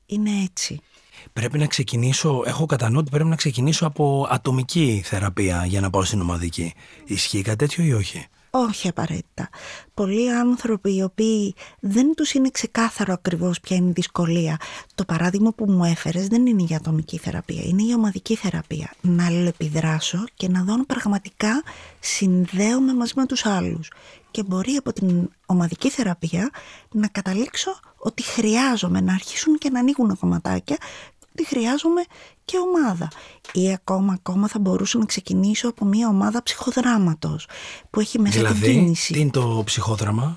είναι 0.07 0.31
έτσι. 0.45 0.81
Πρέπει 1.33 1.59
να 1.59 1.67
ξεκινήσω, 1.67 2.43
έχω 2.47 2.67
κατά 2.67 2.91
ότι 2.95 3.11
πρέπει 3.11 3.29
να 3.29 3.37
ξεκινήσω 3.37 3.87
από 3.87 4.27
ατομική 4.31 5.03
θεραπεία 5.05 5.65
για 5.67 5.81
να 5.81 5.91
πάω 5.91 6.05
στην 6.05 6.21
ομαδική. 6.21 6.75
Ισχύει 7.05 7.43
κάτι 7.43 7.57
τέτοιο 7.57 7.85
ή 7.85 7.93
όχι; 7.93 8.27
Όχι 8.51 8.89
απαραίτητα. 8.89 9.49
Πολλοί 9.95 10.33
άνθρωποι 10.33 10.95
οι 10.97 11.03
οποίοι 11.03 11.55
δεν 11.81 12.15
τους 12.15 12.33
είναι 12.33 12.51
ξεκάθαρο 12.51 13.13
ακριβώς 13.13 13.61
ποια 13.61 13.77
είναι 13.77 13.89
η 13.89 13.93
δυσκολία. 13.93 14.57
Το 14.95 15.05
παράδειγμα 15.05 15.53
που 15.53 15.71
μου 15.71 15.85
έφερες 15.85 16.27
δεν 16.27 16.47
είναι 16.47 16.67
η 16.69 16.75
ατομική 16.75 17.19
θεραπεία, 17.19 17.63
είναι 17.65 17.83
η 17.83 17.95
ομαδική 17.95 18.35
θεραπεία. 18.35 18.93
Να 19.01 19.27
αλληλεπιδράσω 19.27 20.25
και 20.35 20.49
να 20.49 20.63
δω 20.63 20.73
αν 20.73 20.87
πραγματικά 20.87 21.63
συνδέομαι 22.01 22.95
μαζί 22.95 23.13
με 23.17 23.27
τους 23.27 23.47
άλλους. 23.47 23.91
Και 24.31 24.43
μπορεί 24.43 24.73
από 24.73 24.93
την 24.93 25.29
ομαδική 25.47 25.91
θεραπεία 25.91 26.51
να 26.93 27.09
καταλήξω 27.09 27.81
ότι 27.97 28.23
χρειάζομαι 28.23 29.01
να 29.01 29.13
αρχίσουν 29.13 29.59
και 29.59 29.71
να 29.71 29.79
ανοίγουν 29.79 30.19
κομματάκια 30.19 30.77
ότι 31.33 31.47
χρειάζομαι 31.47 32.03
και 32.45 32.57
ομάδα. 32.59 33.09
Ή 33.53 33.73
ακόμα, 33.73 34.13
ακόμα 34.13 34.49
θα 34.49 34.59
μπορούσα 34.59 34.99
να 34.99 35.05
ξεκινήσω 35.05 35.69
από 35.69 35.85
μια 35.85 36.09
ομάδα 36.09 36.43
ψυχοδράματος 36.43 37.47
που 37.91 38.01
έχει 38.01 38.19
μέσα 38.19 38.39
δηλαδή, 38.39 38.61
την 38.61 38.73
κίνηση. 38.73 39.13
τι 39.13 39.21
είναι 39.21 39.31
το 39.31 39.63
ψυχόδραμα; 39.65 40.35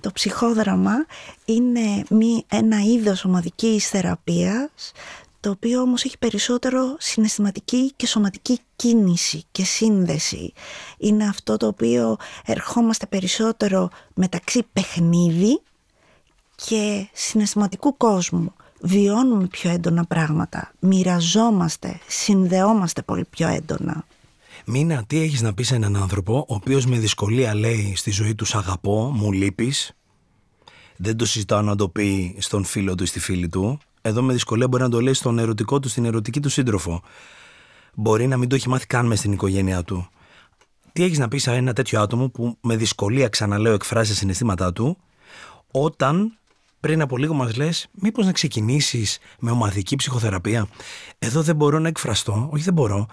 Το 0.00 0.10
ψυχόδραμα 0.12 1.06
είναι 1.44 2.04
μη, 2.10 2.44
ένα 2.48 2.82
είδος 2.82 3.24
ομαδικής 3.24 3.88
θεραπείας 3.88 4.92
το 5.40 5.52
οποίο 5.52 5.80
όμως 5.80 6.04
έχει 6.04 6.18
περισσότερο 6.18 6.96
συναισθηματική 6.98 7.92
και 7.96 8.06
σωματική 8.06 8.58
κίνηση 8.76 9.44
και 9.52 9.64
σύνδεση. 9.64 10.52
Είναι 10.98 11.28
αυτό 11.28 11.56
το 11.56 11.66
οποίο 11.66 12.16
ερχόμαστε 12.44 13.06
περισσότερο 13.06 13.88
μεταξύ 14.14 14.62
παιχνίδι 14.72 15.60
και 16.54 17.08
συναισθηματικού 17.12 17.96
κόσμου 17.96 18.52
βιώνουμε 18.80 19.46
πιο 19.46 19.70
έντονα 19.70 20.04
πράγματα, 20.04 20.72
μοιραζόμαστε, 20.78 22.00
συνδεόμαστε 22.06 23.02
πολύ 23.02 23.24
πιο 23.30 23.48
έντονα. 23.48 24.04
Μίνα, 24.64 25.04
τι 25.06 25.20
έχεις 25.20 25.42
να 25.42 25.54
πεις 25.54 25.66
σε 25.66 25.74
έναν 25.74 25.96
άνθρωπο 25.96 26.36
ο 26.48 26.54
οποίος 26.54 26.86
με 26.86 26.98
δυσκολία 26.98 27.54
λέει 27.54 27.92
στη 27.96 28.10
ζωή 28.10 28.34
του 28.34 28.46
αγαπώ, 28.52 29.12
μου 29.14 29.32
λείπεις 29.32 29.96
δεν 30.96 31.16
το 31.16 31.26
συζητάω 31.26 31.62
να 31.62 31.76
το 31.76 31.88
πει 31.88 32.36
στον 32.38 32.64
φίλο 32.64 32.94
του 32.94 33.02
ή 33.02 33.06
στη 33.06 33.20
φίλη 33.20 33.48
του. 33.48 33.78
Εδώ 34.02 34.22
με 34.22 34.32
δυσκολία 34.32 34.68
μπορεί 34.68 34.82
να 34.82 34.88
το 34.88 35.00
λέει 35.00 35.12
στον 35.12 35.38
ερωτικό 35.38 35.80
του, 35.80 35.88
στην 35.88 36.04
ερωτική 36.04 36.40
του 36.40 36.48
σύντροφο. 36.48 37.02
Μπορεί 37.94 38.26
να 38.26 38.36
μην 38.36 38.48
το 38.48 38.54
έχει 38.54 38.68
μάθει 38.68 38.86
καν 38.86 39.06
μες 39.06 39.18
στην 39.18 39.32
οικογένειά 39.32 39.82
του. 39.82 40.08
Τι 40.92 41.02
έχεις 41.02 41.18
να 41.18 41.28
πεις 41.28 41.42
σε 41.42 41.52
ένα 41.52 41.72
τέτοιο 41.72 42.00
άτομο 42.00 42.28
που 42.28 42.56
με 42.60 42.76
δυσκολία 42.76 43.28
ξαναλέω 43.28 43.72
εκφράζει 43.72 44.10
τα 44.10 44.16
συναισθήματά 44.16 44.72
του 44.72 44.96
όταν 45.70 46.38
πριν 46.86 47.00
από 47.00 47.16
λίγο 47.16 47.34
μας 47.34 47.56
λες 47.56 47.88
μήπως 47.92 48.26
να 48.26 48.32
ξεκινήσεις 48.32 49.18
με 49.38 49.50
ομαδική 49.50 49.96
ψυχοθεραπεία; 49.96 50.68
Εδώ 51.18 51.42
δεν 51.42 51.56
μπορώ 51.56 51.78
να 51.78 51.88
εκφραστώ, 51.88 52.48
όχι 52.52 52.62
δεν 52.62 52.74
μπορώ. 52.74 53.06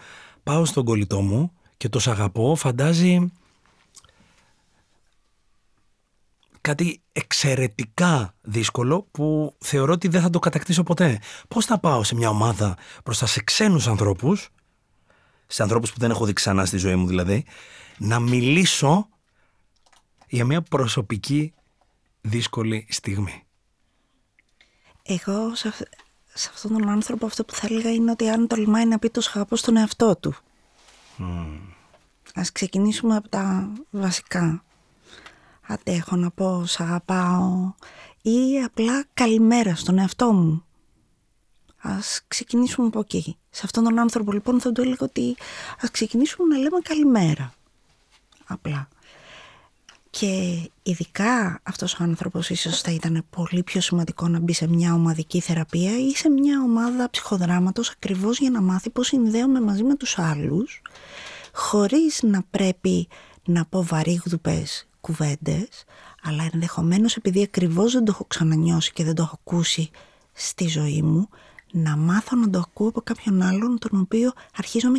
Πάω 0.44 0.66
στον 0.66 0.86
κολλητό 0.86 1.22
μου 1.22 1.52
και 1.78 1.90
το 1.90 2.00
αγαπώ, 2.06 2.56
φαντάζει 2.56 3.32
κάτι 6.62 7.02
εξαιρετικά 7.12 8.36
δύσκολο 8.42 9.08
που 9.12 9.56
θεωρώ 9.60 9.94
ότι 9.94 10.08
δεν 10.08 10.22
θα 10.22 10.30
το 10.30 10.40
κατακτήσω 10.40 10.84
ποτέ. 10.84 11.20
Πώς 11.48 11.66
θα 11.66 11.80
πάω 11.80 12.04
σε 12.04 12.16
μια 12.16 12.30
ομάδα 12.30 12.78
μπροστά 13.04 13.26
σε 13.26 13.44
ξένους 13.44 13.88
ανθρώπους, 13.88 14.50
σε 15.48 15.64
ανθρώπους 15.64 15.94
που 15.94 16.00
δεν 16.00 16.10
έχω 16.12 16.26
δει 16.26 16.34
ξανά 16.34 16.66
στη 16.66 16.78
ζωή 16.78 16.96
μου 16.96 17.08
δηλαδή, 17.08 17.46
να 17.98 18.20
μιλήσω 18.20 19.08
για 20.28 20.46
μια 20.46 20.62
προσωπική 20.62 21.54
δύσκολη 22.22 22.88
στιγμή; 22.90 23.44
Εγώ 25.04 25.56
σε, 25.56 25.74
σε 26.34 26.50
αυτόν 26.54 26.72
τον 26.72 26.89
άνθρωπο 26.89 27.26
αυτό 27.26 27.44
που 27.44 27.54
θα 27.54 27.68
έλεγα 27.70 27.92
είναι 27.92 28.12
ότι 28.12 28.30
αν 28.30 28.48
τολμάει 28.48 28.86
να 28.86 29.00
πει 29.00 29.10
το 29.10 29.22
αγαπώ 29.34 29.56
στον 29.56 29.78
εαυτό 29.78 30.16
του. 30.16 30.36
Mm. 31.20 31.60
Ας 32.36 32.52
ξεκινήσουμε 32.52 33.16
από 33.16 33.30
τα 33.30 33.72
βασικά. 33.92 34.63
Αντέχω 35.68 36.16
να 36.16 36.32
πω 36.32 36.66
σ' 36.66 36.80
αγαπάω 36.80 37.74
ή 38.22 38.62
απλά 38.66 39.06
καλημέρα 39.13 39.76
στον 39.76 39.98
εαυτό 39.98 40.34
μου. 40.34 40.66
Ας 41.78 42.22
ξεκινήσουμε 42.28 42.88
από 42.88 43.00
εκεί. 43.00 43.38
Σε 43.50 43.62
αυτόν 43.66 43.84
τον 43.84 44.00
άνθρωπο 44.00 44.32
λοιπόν 44.32 44.62
θα 44.62 44.72
του 44.72 44.82
έλεγα 44.82 44.98
ότι 45.00 45.36
ας 45.82 45.92
ξεκινήσουμε 45.92 46.56
να 46.56 46.62
λέμε 46.62 46.80
καλημέρα. 46.80 47.54
Απλά. 48.46 48.88
Και 50.19 50.60
ειδικά 50.84 51.60
αυτός 51.63 51.93
ο 51.93 52.04
άνθρωπος 52.04 52.49
ίσως 52.49 52.82
θα 52.82 52.91
ήταν 52.91 53.26
πολύ 53.30 53.63
πιο 53.63 53.82
σημαντικό 53.82 54.28
να 54.28 54.39
μπει 54.39 54.54
σε 54.54 54.67
μια 54.67 54.93
ομαδική 54.93 55.39
θεραπεία 55.39 55.99
ή 55.99 56.15
σε 56.15 56.30
μια 56.30 56.62
ομάδα 56.62 57.10
ψυχοδράματος 57.10 57.89
ακριβώς 57.89 58.39
για 58.39 58.49
να 58.49 58.62
μάθει 58.62 58.89
πώς 58.89 59.08
συνδέομαι 59.08 59.62
μαζί 59.62 59.84
με 59.84 59.95
τους 59.95 60.19
άλλους 60.19 60.82
χωρίς 61.54 62.19
να 62.23 62.43
πρέπει 62.52 63.08
να 63.45 63.65
πω 63.65 63.84
βαρύγδουπες 63.84 64.88
κουβέντες 65.02 65.67
αλλά 66.23 66.49
ενδεχομένως 66.54 67.15
επειδή 67.15 67.43
ακριβώς 67.43 67.93
δεν 67.93 68.06
το 68.06 68.12
έχω 68.15 68.26
ξανανιώσει 68.28 68.91
και 68.93 69.04
δεν 69.04 69.15
το 69.15 69.21
έχω 69.21 69.39
ακούσει 69.45 69.89
στη 70.34 70.67
ζωή 70.67 71.02
μου 71.02 71.30
να 71.71 71.97
μάθω 71.97 72.36
να 72.36 72.49
το 72.49 72.60
ακούω 72.60 72.88
από 72.88 73.02
κάποιον 73.02 73.41
άλλον 73.41 73.80
τον 73.80 73.99
οποίο 73.99 74.34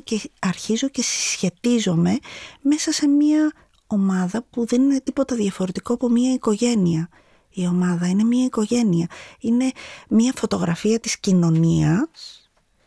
και, 0.05 0.31
αρχίζω 0.39 0.89
και 0.89 1.03
συσχετίζομαι 1.03 2.19
μέσα 2.61 2.93
σε 2.93 3.07
μια 3.07 3.53
ομάδα 3.95 4.45
που 4.51 4.67
δεν 4.67 4.83
είναι 4.83 5.01
τίποτα 5.01 5.37
διαφορετικό 5.37 5.95
από 5.95 6.09
μια 6.09 6.33
οικογένεια. 6.33 7.09
Η 7.51 7.67
ομάδα 7.67 8.09
είναι 8.09 8.25
μια 8.25 8.45
οικογένεια. 8.45 9.07
Είναι 9.39 9.71
μια 10.09 10.33
φωτογραφία 10.37 11.01
της 11.01 11.19
κοινωνίας 11.19 12.45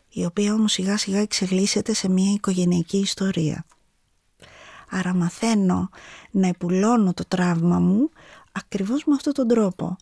η 0.10 0.26
οποία 0.26 0.54
όμως 0.54 0.72
σιγά 0.72 0.98
σιγά 0.98 1.20
εξελίσσεται 1.20 1.94
σε 1.94 2.10
μια 2.10 2.32
οικογενειακή 2.32 2.98
ιστορία. 2.98 3.66
Άρα 4.90 5.14
μαθαίνω 5.14 5.90
να 6.32 6.48
επουλώνω 6.48 7.14
το 7.14 7.24
τραύμα 7.28 7.80
μου 7.80 8.10
ακριβώς 8.52 9.04
με 9.06 9.16
αυτόν 9.16 9.34
τον 9.34 9.48
τρόπο. 9.48 9.96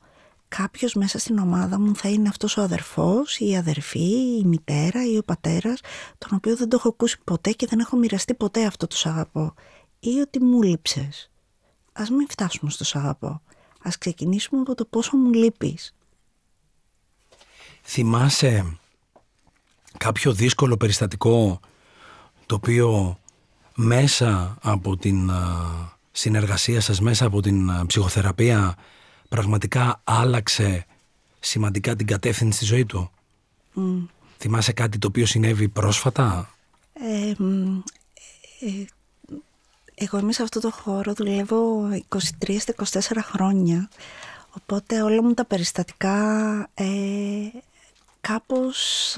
Κάποιος 0.48 0.94
μέσα 0.94 1.20
στην 1.20 1.38
ομάδα 1.38 1.80
μου 1.80 1.96
θα 1.96 2.10
είναι 2.10 2.30
αυτός 2.30 2.58
ο 2.58 2.62
αδερφός, 2.62 3.40
η 3.40 3.56
αδερφή, 3.56 4.38
η 4.40 4.44
μητέρα 4.46 5.06
ή 5.06 5.18
ο 5.18 5.24
πατέρας, 5.24 5.80
τον 6.18 6.30
οποίο 6.32 6.56
δεν 6.56 6.70
το 6.70 6.76
έχω 6.80 6.88
ακούσει 6.88 7.18
ποτέ 7.24 7.52
και 7.52 7.68
δεν 7.68 7.80
έχω 7.80 7.98
μοιραστεί 7.98 8.34
ποτέ 8.34 8.66
αυτό 8.66 8.88
το 8.88 8.96
αγαπώ 9.04 9.54
ή 10.00 10.20
ότι 10.20 10.44
μου 10.44 10.62
λείψες. 10.62 11.30
Ας 11.94 12.10
μην 12.10 12.28
φτάσουμε 12.30 12.72
στο 12.72 12.84
σ' 12.84 12.96
αγαπώ. 12.96 13.42
Ας 13.82 13.98
ξεκινήσουμε 13.98 14.62
από 14.62 14.76
το 14.76 14.86
πόσο 14.86 15.18
μου 15.18 15.34
λείπεις. 15.34 15.96
Θυμάσαι 17.84 18.78
κάποιο 19.98 20.34
δύσκολο 20.34 20.78
περιστατικό 20.78 21.60
το 22.46 22.56
οποίο 22.56 23.20
μέσα 23.76 24.58
από 24.62 24.98
την 24.98 25.32
συνεργασία 26.12 26.82
σας, 26.82 27.02
μέσα 27.02 27.26
από 27.26 27.42
την 27.42 27.86
ψυχοθεραπεία 27.88 28.78
πραγματικά 29.30 30.02
άλλαξε 30.04 30.86
σημαντικά 31.40 31.96
την 31.96 32.08
κατεύθυνση 32.08 32.56
στη 32.58 32.66
ζωή 32.66 32.86
του; 32.86 33.12
Θυμάσαι 34.38 34.72
κάτι 34.74 34.98
το 34.98 35.08
οποίο 35.08 35.26
συνέβη 35.26 35.68
πρόσφατα; 35.70 36.50
Ε, 36.94 37.30
ε, 37.30 38.86
εγώ 39.96 40.18
είμαι 40.20 40.34
σε 40.34 40.44
αυτό 40.44 40.60
το 40.60 40.72
χώρο, 40.72 41.14
δουλεύω 41.14 41.90
23-24 42.46 43.00
χρόνια, 43.22 43.90
οπότε 44.52 45.02
όλα 45.02 45.24
μου 45.24 45.34
τα 45.34 45.46
περιστατικά 45.46 46.18
ε, 46.74 46.86
κάπως 48.22 49.12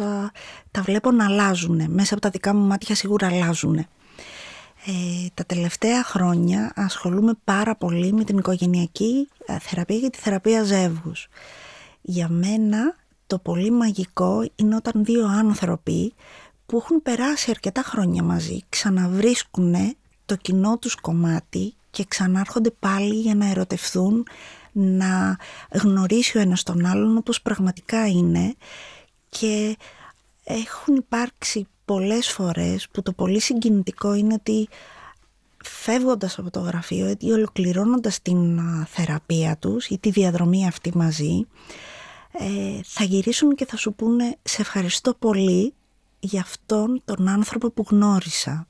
τα 0.71 0.81
βλέπω 0.81 1.11
να 1.11 1.25
αλλάζουν. 1.25 1.85
Μέσα 1.87 2.13
από 2.13 2.23
τα 2.23 2.29
δικά 2.29 2.53
μου 2.53 2.65
μάτια 2.67 2.95
σίγουρα 2.95 3.27
αλλάζουν. 3.27 3.75
Ε, 4.85 5.27
τα 5.33 5.45
τελευταία 5.45 6.03
χρόνια 6.03 6.71
ασχολούμαι 6.75 7.33
πάρα 7.43 7.75
πολύ 7.75 8.13
με 8.13 8.23
την 8.23 8.37
οικογενειακή 8.37 9.29
ε, 9.45 9.59
θεραπεία 9.59 9.99
και 9.99 10.09
τη 10.09 10.17
θεραπεία 10.17 10.63
ζεύγους. 10.63 11.27
Για 12.01 12.29
μένα 12.29 12.95
το 13.27 13.37
πολύ 13.39 13.71
μαγικό 13.71 14.49
είναι 14.55 14.75
όταν 14.75 15.03
δύο 15.03 15.27
άνθρωποι 15.27 16.13
που 16.65 16.77
έχουν 16.77 17.01
περάσει 17.01 17.49
αρκετά 17.49 17.81
χρόνια 17.81 18.23
μαζί 18.23 18.59
ξαναβρίσκουν 18.69 19.75
το 20.27 20.35
κοινό 20.35 20.77
τους 20.77 20.95
κομμάτι 20.95 21.73
και 21.89 22.05
ξανάρχονται 22.07 22.71
πάλι 22.79 23.15
για 23.15 23.35
να 23.35 23.49
ερωτευθούν, 23.49 24.25
να 24.71 25.37
γνωρίσει 25.71 26.37
ο 26.37 26.41
ένας 26.41 26.63
τον 26.63 26.85
άλλον 26.85 27.17
όπως 27.17 27.41
πραγματικά 27.41 28.07
είναι 28.07 28.55
και 29.29 29.77
έχουν 30.43 30.95
υπάρξει 30.95 31.67
πολλές 31.85 32.29
φορές 32.29 32.87
που 32.91 33.01
το 33.01 33.13
πολύ 33.13 33.39
συγκινητικό 33.39 34.13
είναι 34.13 34.33
ότι 34.33 34.67
φεύγοντας 35.63 36.39
από 36.39 36.51
το 36.51 36.59
γραφείο 36.59 37.15
ή 37.19 37.31
ολοκληρώνοντας 37.31 38.21
την 38.21 38.59
θεραπεία 38.85 39.57
τους 39.57 39.87
ή 39.87 39.97
τη 39.97 40.09
διαδρομή 40.09 40.67
αυτή 40.67 40.97
μαζί 40.97 41.47
ε, 42.31 42.79
θα 42.83 43.03
γυρίσουν 43.03 43.55
και 43.55 43.65
θα 43.65 43.77
σου 43.77 43.93
πούνε 43.93 44.37
σε 44.43 44.61
ευχαριστώ 44.61 45.13
πολύ 45.13 45.73
για 46.19 46.41
αυτόν 46.41 47.01
τον 47.05 47.27
άνθρωπο 47.27 47.69
που 47.69 47.85
γνώρισα 47.89 48.67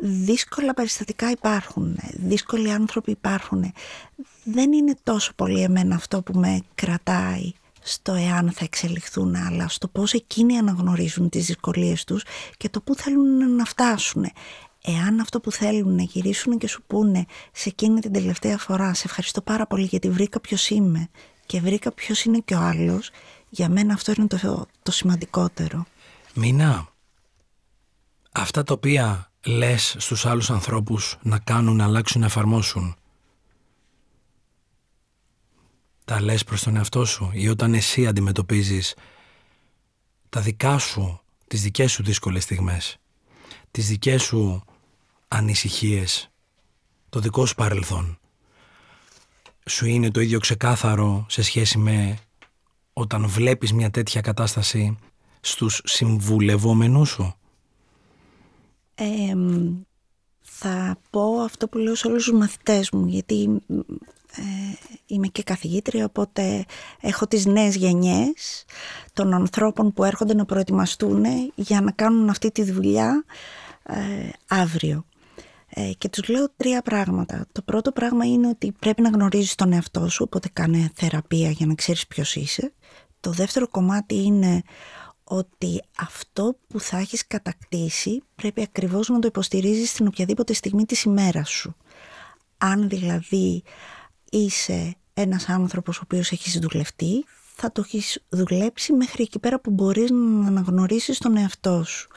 δύσκολα 0.00 0.74
περιστατικά 0.74 1.30
υπάρχουν, 1.30 1.98
δύσκολοι 2.12 2.72
άνθρωποι 2.72 3.10
υπάρχουν. 3.10 3.72
Δεν 4.44 4.72
είναι 4.72 4.94
τόσο 5.02 5.32
πολύ 5.34 5.62
εμένα 5.62 5.94
αυτό 5.94 6.22
που 6.22 6.38
με 6.38 6.60
κρατάει 6.74 7.52
στο 7.82 8.12
εάν 8.12 8.50
θα 8.50 8.64
εξελιχθούν, 8.64 9.34
αλλά 9.34 9.68
στο 9.68 9.88
πώς 9.88 10.12
εκείνοι 10.12 10.58
αναγνωρίζουν 10.58 11.28
τις 11.28 11.46
δυσκολίες 11.46 12.04
τους 12.04 12.24
και 12.56 12.68
το 12.68 12.80
πού 12.80 12.94
θέλουν 12.94 13.54
να 13.54 13.64
φτάσουν. 13.64 14.26
Εάν 14.84 15.20
αυτό 15.20 15.40
που 15.40 15.52
θέλουν 15.52 15.94
να 15.94 16.02
γυρίσουν 16.02 16.58
και 16.58 16.68
σου 16.68 16.82
πούνε 16.86 17.24
σε 17.52 17.68
εκείνη 17.68 18.00
την 18.00 18.12
τελευταία 18.12 18.58
φορά 18.58 18.94
σε 18.94 19.02
ευχαριστώ 19.06 19.40
πάρα 19.40 19.66
πολύ 19.66 19.84
γιατί 19.84 20.10
βρήκα 20.10 20.40
ποιος 20.40 20.70
είμαι 20.70 21.08
και 21.46 21.60
βρήκα 21.60 21.92
ποιος 21.92 22.24
είναι 22.24 22.38
και 22.38 22.54
ο 22.54 22.58
άλλος, 22.58 23.10
για 23.48 23.68
μένα 23.68 23.94
αυτό 23.94 24.12
είναι 24.16 24.26
το, 24.26 24.66
το 24.82 24.92
σημαντικότερο. 24.92 25.84
Μίνα, 26.34 26.88
αυτά 28.32 28.62
τα 28.62 28.74
οποία 28.74 29.29
λες 29.46 29.96
στους 29.98 30.26
άλλους 30.26 30.50
ανθρώπους 30.50 31.18
να 31.22 31.38
κάνουν, 31.38 31.76
να 31.76 31.84
αλλάξουν, 31.84 32.20
να 32.20 32.26
εφαρμόσουν; 32.26 32.94
Τα 36.04 36.20
λες 36.20 36.44
προς 36.44 36.62
τον 36.62 36.76
εαυτό 36.76 37.04
σου 37.04 37.30
ή 37.32 37.48
όταν 37.48 37.74
εσύ 37.74 38.06
αντιμετωπίζεις 38.06 38.94
τα 40.28 40.40
δικά 40.40 40.78
σου, 40.78 41.20
τις 41.46 41.62
δικές 41.62 41.92
σου 41.92 42.02
δύσκολες 42.02 42.42
στιγμές, 42.42 42.96
τις 43.70 43.88
δικές 43.88 44.22
σου 44.22 44.62
ανησυχίες, 45.28 46.30
το 47.08 47.20
δικό 47.20 47.46
σου 47.46 47.54
παρελθόν; 47.54 48.18
Σου 49.66 49.86
είναι 49.86 50.10
το 50.10 50.20
ίδιο 50.20 50.38
ξεκάθαρο 50.38 51.26
σε 51.28 51.42
σχέση 51.42 51.78
με 51.78 52.18
όταν 52.92 53.26
βλέπεις 53.26 53.72
μια 53.72 53.90
τέτοια 53.90 54.20
κατάσταση 54.20 54.98
στους 55.40 55.80
συμβουλευόμενούς 55.84 57.08
σου; 57.08 57.34
Θα 60.40 60.96
πω 61.10 61.40
αυτό 61.40 61.68
που 61.68 61.78
λέω 61.78 61.94
σε 61.94 62.06
όλους 62.06 62.24
τους 62.24 62.38
μαθητές 62.38 62.90
μου 62.90 63.06
γιατί 63.06 63.60
ε, 64.36 64.42
είμαι 65.06 65.26
και 65.26 65.42
καθηγήτρια 65.42 66.04
οπότε 66.04 66.64
έχω 67.00 67.26
τις 67.26 67.46
νέες 67.46 67.76
γενιές 67.76 68.64
των 69.12 69.34
ανθρώπων 69.34 69.92
που 69.92 70.04
έρχονται 70.04 70.34
να 70.34 70.44
προετοιμαστούν 70.44 71.24
για 71.54 71.80
να 71.80 71.90
κάνουν 71.90 72.28
αυτή 72.28 72.50
τη 72.50 72.62
δουλειά 72.62 73.24
ε, 73.82 74.28
αύριο. 74.48 75.04
Ε, 75.74 75.90
και 75.98 76.08
τους 76.08 76.28
λέω 76.28 76.48
τρία 76.56 76.82
πράγματα. 76.82 77.46
Το 77.52 77.62
πρώτο 77.62 77.92
πράγμα 77.92 78.24
είναι 78.24 78.48
ότι 78.48 78.72
πρέπει 78.78 79.02
να 79.02 79.08
γνωρίζεις 79.08 79.54
τον 79.54 79.72
εαυτό 79.72 80.08
σου, 80.08 80.24
οπότε 80.26 80.48
κάνε 80.52 80.90
θεραπεία 80.94 81.50
για 81.50 81.66
να 81.66 81.74
ξέρεις 81.74 82.06
ποιος 82.06 82.36
είσαι. 82.36 82.72
Το 83.20 83.30
δεύτερο 83.30 83.68
κομμάτι 83.68 84.22
είναι 84.22 84.62
ότι 85.32 85.82
αυτό 85.98 86.56
που 86.66 86.80
θα 86.80 86.98
έχεις 86.98 87.26
κατακτήσει 87.26 88.22
πρέπει 88.34 88.62
ακριβώς 88.62 89.08
να 89.08 89.18
το 89.18 89.26
υποστηρίζεις 89.26 89.90
στην 89.90 90.06
οποιαδήποτε 90.06 90.52
στιγμή 90.52 90.84
της 90.84 91.02
ημέρας 91.02 91.50
σου. 91.50 91.76
Αν 92.58 92.88
δηλαδή 92.88 93.62
είσαι 94.30 94.96
ένας 95.14 95.48
άνθρωπος 95.48 95.98
ο 95.98 96.00
οποίος 96.04 96.30
έχεις 96.32 96.58
δουλευτεί, 96.58 97.24
θα 97.54 97.72
το 97.72 97.82
έχεις 97.86 98.24
δουλέψει 98.28 98.92
μέχρι 98.92 99.22
εκεί 99.22 99.38
πέρα 99.38 99.60
που 99.60 99.70
μπορείς 99.70 100.10
να 100.10 100.46
αναγνωρίσεις 100.46 101.18
τον 101.18 101.36
εαυτό 101.36 101.84
σου. 101.84 102.08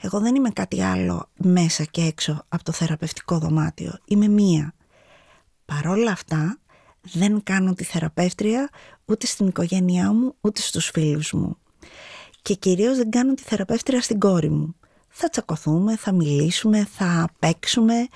Εγώ 0.00 0.20
δεν 0.20 0.34
είμαι 0.34 0.50
κάτι 0.50 0.82
άλλο 0.82 1.28
μέσα 1.36 1.84
και 1.84 2.02
έξω 2.02 2.44
από 2.48 2.64
το 2.64 2.72
θεραπευτικό 2.72 3.38
δωμάτιο. 3.38 3.98
Είμαι 4.04 4.28
μία. 4.28 4.74
Παρόλα 5.64 6.10
αυτά, 6.10 6.58
δεν 7.00 7.42
κάνω 7.42 7.74
τη 7.74 7.84
θεραπεύτρια 7.84 8.70
ούτε 9.04 9.26
στην 9.26 9.46
οικογένειά 9.46 10.12
μου, 10.12 10.34
ούτε 10.40 10.60
στους 10.60 10.88
φίλους 10.88 11.32
μου. 11.32 11.56
Και 12.46 12.54
κυρίως 12.54 12.96
δεν 12.96 13.10
κάνω 13.10 13.34
τη 13.34 13.42
θεραπεύτρια 13.42 14.02
στην 14.02 14.18
κόρη 14.18 14.50
μου. 14.50 14.74
Θα 15.08 15.28
τσακωθούμε, 15.28 15.96
θα 15.96 16.12
μιλήσουμε, 16.12 16.88
θα 16.96 17.28
παίξουμε, 17.38 18.06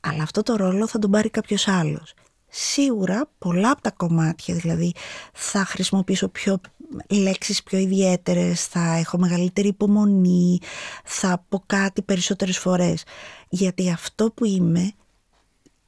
αλλά 0.00 0.22
αυτό 0.22 0.42
το 0.42 0.56
ρόλο 0.56 0.86
θα 0.86 0.98
τον 0.98 1.10
πάρει 1.10 1.30
κάποιος 1.30 1.68
άλλος. 1.68 2.14
Σίγουρα 2.48 3.30
πολλά 3.38 3.70
από 3.70 3.80
τα 3.82 3.90
κομμάτια, 3.90 4.54
δηλαδή 4.54 4.94
θα 5.32 5.64
χρησιμοποιήσω 5.64 6.28
πιο 6.28 6.60
λέξεις 7.08 7.62
πιο 7.62 7.78
ιδιαίτερες, 7.78 8.66
θα 8.66 8.96
έχω 8.96 9.18
μεγαλύτερη 9.18 9.68
υπομονή, 9.68 10.58
θα 11.04 11.44
πω 11.48 11.62
κάτι 11.66 12.02
περισσότερες 12.02 12.58
φορές. 12.58 13.04
Γιατί 13.48 13.90
αυτό 13.90 14.30
που 14.30 14.44
είμαι 14.44 14.92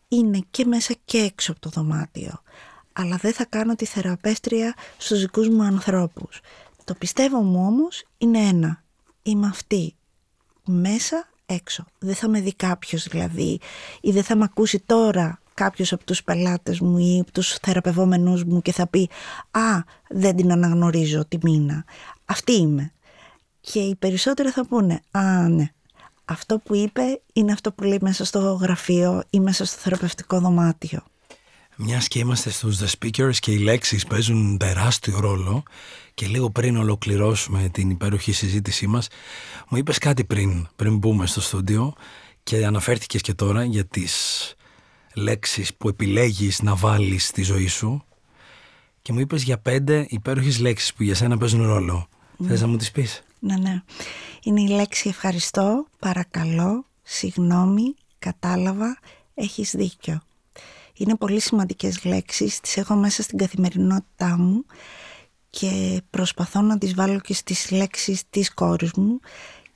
είναι 0.08 0.40
και 0.50 0.64
μέσα 0.64 0.94
και 1.04 1.18
έξω 1.18 1.52
από 1.52 1.60
το 1.60 1.70
δωμάτιο. 1.70 2.42
Αλλά 2.92 3.16
δεν 3.16 3.32
θα 3.32 3.44
κάνω 3.44 3.74
τη 3.74 3.84
θεραπεύτρια 3.84 4.74
στους 4.96 5.20
δικούς 5.20 5.48
μου 5.48 5.62
ανθρώπους. 5.62 6.40
Το 6.84 6.94
πιστεύω 6.94 7.40
μου 7.40 7.66
όμως 7.66 8.04
είναι 8.18 8.38
ένα. 8.38 8.82
Είμαι 9.22 9.46
αυτή. 9.46 9.94
Μέσα, 10.64 11.28
έξω. 11.46 11.84
Δεν 11.98 12.14
θα 12.14 12.28
με 12.28 12.40
δει 12.40 12.54
κάποιος 12.54 13.08
δηλαδή 13.08 13.60
ή 14.00 14.10
δεν 14.10 14.22
θα 14.22 14.36
με 14.36 14.44
ακούσει 14.44 14.82
τώρα 14.86 15.40
κάποιος 15.54 15.92
από 15.92 16.04
τους 16.04 16.22
πελάτες 16.22 16.80
μου 16.80 16.98
ή 16.98 17.18
από 17.20 17.32
τους 17.32 17.54
θεραπευόμενους 17.54 18.44
μου 18.44 18.62
και 18.62 18.72
θα 18.72 18.86
πει 18.86 19.10
«Α, 19.50 19.82
δεν 20.08 20.36
την 20.36 20.52
αναγνωρίζω 20.52 21.24
τη 21.24 21.38
μήνα. 21.42 21.84
Αυτή 22.24 22.52
είμαι». 22.52 22.92
Και 23.60 23.78
οι 23.78 23.94
περισσότεροι 23.94 24.48
θα 24.48 24.66
πούνε 24.66 25.00
«Α, 25.10 25.48
ναι, 25.48 25.72
αυτό 26.24 26.58
που 26.58 26.74
είπε 26.74 27.20
είναι 27.32 27.52
αυτό 27.52 27.72
που 27.72 27.84
λέει 27.84 27.98
μέσα 28.00 28.24
στο 28.24 28.58
γραφείο 28.60 29.22
ή 29.30 29.40
μέσα 29.40 29.64
στο 29.64 29.78
θεραπευτικό 29.78 30.40
δωμάτιο». 30.40 31.02
Μιας 31.76 32.08
και 32.08 32.18
είμαστε 32.18 32.50
στους 32.50 32.78
The 32.78 32.86
Speakers 32.98 33.34
και 33.34 33.52
οι 33.52 33.58
λέξεις 33.58 34.06
παίζουν 34.06 34.58
τεράστιο 34.58 35.20
ρόλο 35.20 35.62
και 36.14 36.26
λίγο 36.26 36.50
πριν 36.50 36.76
ολοκληρώσουμε 36.76 37.68
την 37.72 37.90
υπέροχη 37.90 38.32
συζήτησή 38.32 38.86
μας 38.86 39.08
μου 39.68 39.78
είπες 39.78 39.98
κάτι 39.98 40.24
πριν, 40.24 40.68
πριν 40.76 40.96
μπούμε 40.96 41.26
στο 41.26 41.40
στούντιο 41.40 41.94
και 42.42 42.66
αναφέρθηκες 42.66 43.20
και 43.20 43.34
τώρα 43.34 43.64
για 43.64 43.84
τις 43.84 44.54
λέξεις 45.14 45.74
που 45.74 45.88
επιλέγεις 45.88 46.62
να 46.62 46.74
βάλεις 46.74 47.26
στη 47.26 47.42
ζωή 47.42 47.66
σου 47.66 48.04
και 49.02 49.12
μου 49.12 49.20
είπες 49.20 49.42
για 49.42 49.58
πέντε 49.58 50.06
υπέροχες 50.08 50.58
λέξεις 50.58 50.94
που 50.94 51.02
για 51.02 51.14
σένα 51.14 51.38
παίζουν 51.38 51.66
ρόλο. 51.66 52.08
Mm. 52.38 52.44
Θες 52.46 52.60
να 52.60 52.66
μου 52.66 52.76
τις 52.76 52.90
πεις; 52.90 53.22
Ναι, 53.38 53.56
ναι. 53.56 53.82
Είναι 54.42 54.60
η 54.60 54.68
λέξη 54.68 55.08
ευχαριστώ, 55.08 55.86
παρακαλώ, 55.98 56.86
συγγνώμη, 57.02 57.94
κατάλαβα, 58.18 58.98
έχεις 59.34 59.70
δίκιο. 59.70 60.22
Είναι 60.94 61.16
πολύ 61.16 61.40
σημαντικές 61.40 62.04
λέξεις, 62.04 62.60
τις 62.60 62.76
έχω 62.76 62.94
μέσα 62.94 63.22
στην 63.22 63.38
καθημερινότητά 63.38 64.38
μου 64.38 64.64
και 65.58 66.02
προσπαθώ 66.10 66.60
να 66.60 66.78
τις 66.78 66.94
βάλω 66.94 67.20
και 67.20 67.34
στις 67.34 67.70
λέξεις 67.70 68.22
της 68.30 68.54
κόρης 68.54 68.92
μου 68.92 69.20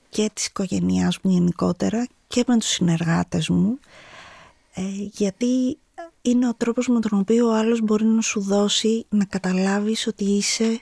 και 0.09 0.31
της 0.35 0.47
οικογένειάς 0.47 1.19
μου 1.23 1.31
γενικότερα 1.31 2.07
και 2.27 2.45
με 2.47 2.59
τους 2.59 2.69
συνεργάτες 2.69 3.49
μου 3.49 3.79
ε, 4.75 4.83
γιατί 5.13 5.79
είναι 6.23 6.49
ο 6.49 6.55
τρόπος 6.55 6.89
με 6.89 7.01
τον 7.01 7.19
οποίο 7.19 7.47
ο 7.47 7.55
άλλος 7.55 7.81
μπορεί 7.81 8.05
να 8.05 8.21
σου 8.21 8.41
δώσει 8.41 9.07
να 9.09 9.25
καταλάβεις 9.25 10.07
ότι 10.07 10.25
είσαι 10.25 10.81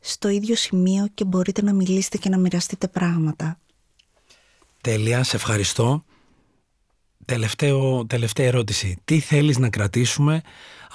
στο 0.00 0.28
ίδιο 0.28 0.56
σημείο 0.56 1.08
και 1.14 1.24
μπορείτε 1.24 1.62
να 1.62 1.72
μιλήσετε 1.72 2.18
και 2.18 2.28
να 2.28 2.38
μοιραστείτε 2.38 2.88
πράγματα. 2.88 3.58
Τέλεια, 4.80 5.22
σε 5.22 5.36
ευχαριστώ. 5.36 6.04
Τελευταίο, 7.24 8.06
τελευταία 8.06 8.46
ερώτηση. 8.46 8.98
Τι 9.04 9.20
θέλεις 9.20 9.58
να 9.58 9.68
κρατήσουμε 9.68 10.42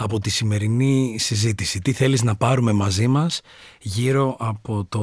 από 0.04 0.20
τη 0.20 0.30
σημερινή 0.30 1.16
συζήτηση. 1.20 1.80
Τι 1.80 1.92
θέλεις 1.92 2.24
να 2.24 2.36
πάρουμε 2.36 2.72
μαζί 2.72 3.08
μας 3.08 3.42
γύρω 3.82 4.36
από 4.40 4.86
το 4.90 5.02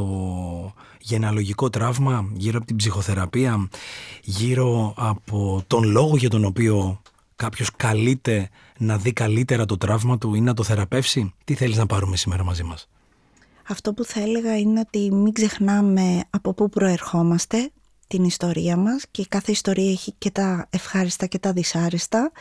γενεαλογικό 1.01 1.71
τραύμα, 1.71 2.31
γύρω 2.35 2.57
από 2.57 2.67
την 2.67 2.77
ψυχοθεραπεία, 2.77 3.69
γύρω 4.23 4.95
από 4.97 5.63
τον 5.67 5.85
λόγο 5.85 6.17
για 6.17 6.29
τον 6.31 6.45
οποίο 6.45 7.01
κάποιος 7.37 7.71
καλείται 7.77 8.49
να 8.79 8.97
δει 8.97 9.13
καλύτερα 9.13 9.65
το 9.65 9.77
τραύμα 9.77 10.19
του 10.19 10.35
ή 10.35 10.41
να 10.41 10.55
το 10.55 10.63
θεραπεύσει; 10.63 11.35
Τι 11.45 11.55
θέλεις 11.55 11.77
να 11.77 11.87
πάρουμε 11.87 12.17
σήμερα 12.17 12.45
μαζί 12.45 12.63
μας; 12.63 12.89
Αυτό 13.69 13.93
που 13.93 14.05
θα 14.05 14.21
έλεγα 14.21 14.59
είναι 14.59 14.81
ότι 14.81 15.15
μην 15.15 15.33
ξεχνάμε 15.33 16.21
από 16.31 16.55
πού 16.55 16.69
προερχόμαστε, 16.69 17.71
την 18.07 18.25
ιστορία 18.25 18.77
μας 18.77 19.05
και 19.11 19.27
κάθε 19.29 19.53
ιστορία 19.53 19.91
έχει 19.91 20.15
και 20.19 20.31
τα 20.31 20.67
ευχάριστα 20.71 21.27
και 21.27 21.39
τα 21.39 21.53
δυσάριστα. 21.53 22.33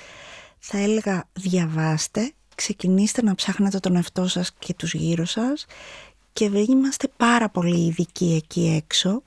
Θα 0.60 0.78
έλεγα 0.78 1.30
διαβάστε, 1.34 2.32
ξεκινήστε 2.58 3.24
να 3.24 3.36
ψάχνετε 3.36 3.80
τον 3.80 3.96
εαυτό 3.96 4.28
σας 4.28 4.52
και 4.60 4.74
τους 4.74 4.94
γύρω 4.94 5.26
σας 5.26 5.66
και 6.34 6.46
είμαστε 6.68 7.08
πάρα 7.18 7.50
πολύ 7.50 7.86
ειδικοί 7.86 8.34
εκεί 8.44 8.82
έξω 8.84 9.22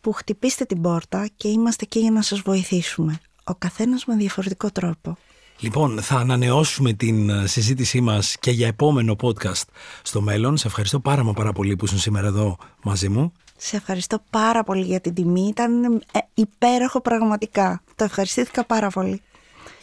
που 0.00 0.12
χτυπήστε 0.12 0.64
την 0.64 0.80
πόρτα 0.80 1.28
και 1.36 1.48
είμαστε 1.48 1.84
εκεί 1.84 1.98
για 1.98 2.10
να 2.10 2.22
σας 2.22 2.40
βοηθήσουμε. 2.40 3.20
Ο 3.44 3.54
καθένας 3.54 4.04
με 4.04 4.14
διαφορετικό 4.16 4.70
τρόπο. 4.70 5.16
Λοιπόν, 5.58 6.02
θα 6.02 6.16
ανανεώσουμε 6.16 6.92
την 6.92 7.30
ε, 7.30 7.46
συζήτησή 7.46 8.00
μας 8.00 8.36
και 8.40 8.50
για 8.50 8.66
επόμενο 8.66 9.16
podcast 9.22 9.62
στο 10.02 10.20
μέλλον. 10.20 10.56
Σε 10.56 10.66
ευχαριστώ 10.66 11.00
πάρα 11.00 11.22
μα 11.24 11.32
πάρα 11.32 11.52
πολύ 11.52 11.76
που 11.76 11.84
ήσουν 11.84 11.98
σήμερα 11.98 12.26
εδώ 12.26 12.56
μαζί 12.82 13.08
μου. 13.08 13.32
Σε 13.56 13.76
ευχαριστώ 13.76 14.22
πάρα 14.30 14.64
πολύ 14.64 14.84
για 14.84 15.00
την 15.00 15.14
τιμή. 15.14 15.48
Ήταν 15.48 15.84
ε, 15.84 16.18
υπέροχο 16.34 17.00
πραγματικά. 17.00 17.82
Το 17.96 18.04
ευχαριστήθηκα 18.04 18.64
πάρα 18.64 18.88
πολύ. 18.90 19.22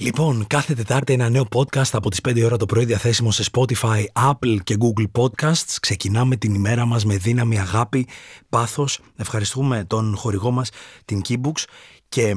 Λοιπόν, 0.02 0.48
κάθε 0.48 0.74
Τετάρτη 0.74 1.14
ένα 1.14 1.30
νέο 1.30 1.46
podcast 1.56 1.90
από 1.92 2.10
τις 2.10 2.20
5 2.28 2.44
ώρα 2.44 2.58
το 2.58 2.66
πρωί 2.66 2.86
διαθέσιμο 2.86 3.32
σε 3.32 3.44
Spotify, 3.52 4.04
Apple 4.14 4.58
και 4.64 4.78
Google 4.80 5.06
Podcasts. 5.22 5.76
Ξεκινάμε 5.82 6.36
την 6.36 6.54
ημέρα 6.54 6.86
μας 6.86 7.06
με 7.06 7.18
δύναμη, 7.18 7.60
αγάπη, 7.60 8.08
πάθος. 8.50 9.00
Ευχαριστούμε 9.16 9.84
τον 9.88 10.16
χορηγό 10.16 10.52
μας, 10.52 10.70
την 11.06 11.22
Keybooks 11.28 11.64
και 12.10 12.36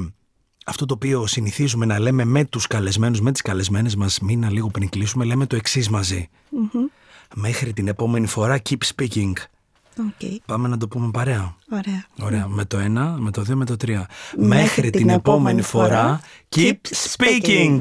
αυτό 0.65 0.85
το 0.85 0.93
οποίο 0.93 1.27
συνηθίζουμε 1.27 1.85
να 1.85 1.99
λέμε 1.99 2.23
με 2.23 2.45
τους 2.45 2.67
καλεσμένους, 2.67 3.21
με 3.21 3.31
τις 3.31 3.41
καλεσμένες 3.41 3.95
μας, 3.95 4.19
μήνα 4.19 4.49
λίγο 4.51 4.69
πριν 4.69 4.89
κλείσουμε, 4.89 5.25
λέμε 5.25 5.45
το 5.45 5.55
εξής 5.55 5.89
μαζί. 5.89 6.29
Μέχρι 7.35 7.73
την 7.73 7.87
επόμενη 7.87 8.27
φορά, 8.27 8.61
keep 8.69 8.77
speaking. 8.95 9.33
Okay. 9.97 10.35
Πάμε 10.45 10.67
να 10.67 10.77
το 10.77 10.87
πούμε 10.87 11.11
παρέα. 11.11 11.55
Ωραία. 11.71 12.05
Ωραία. 12.21 12.47
Με 12.47 12.65
το 12.65 12.77
ένα, 12.77 13.15
με 13.19 13.31
το 13.31 13.41
δύο, 13.41 13.55
με 13.55 13.65
το 13.65 13.77
τρία. 13.77 14.07
Μέχρι, 14.37 14.89
την, 14.89 15.09
επόμενη 15.09 15.61
φορά, 15.61 16.19
keep 16.55 16.77
speaking. 17.15 17.79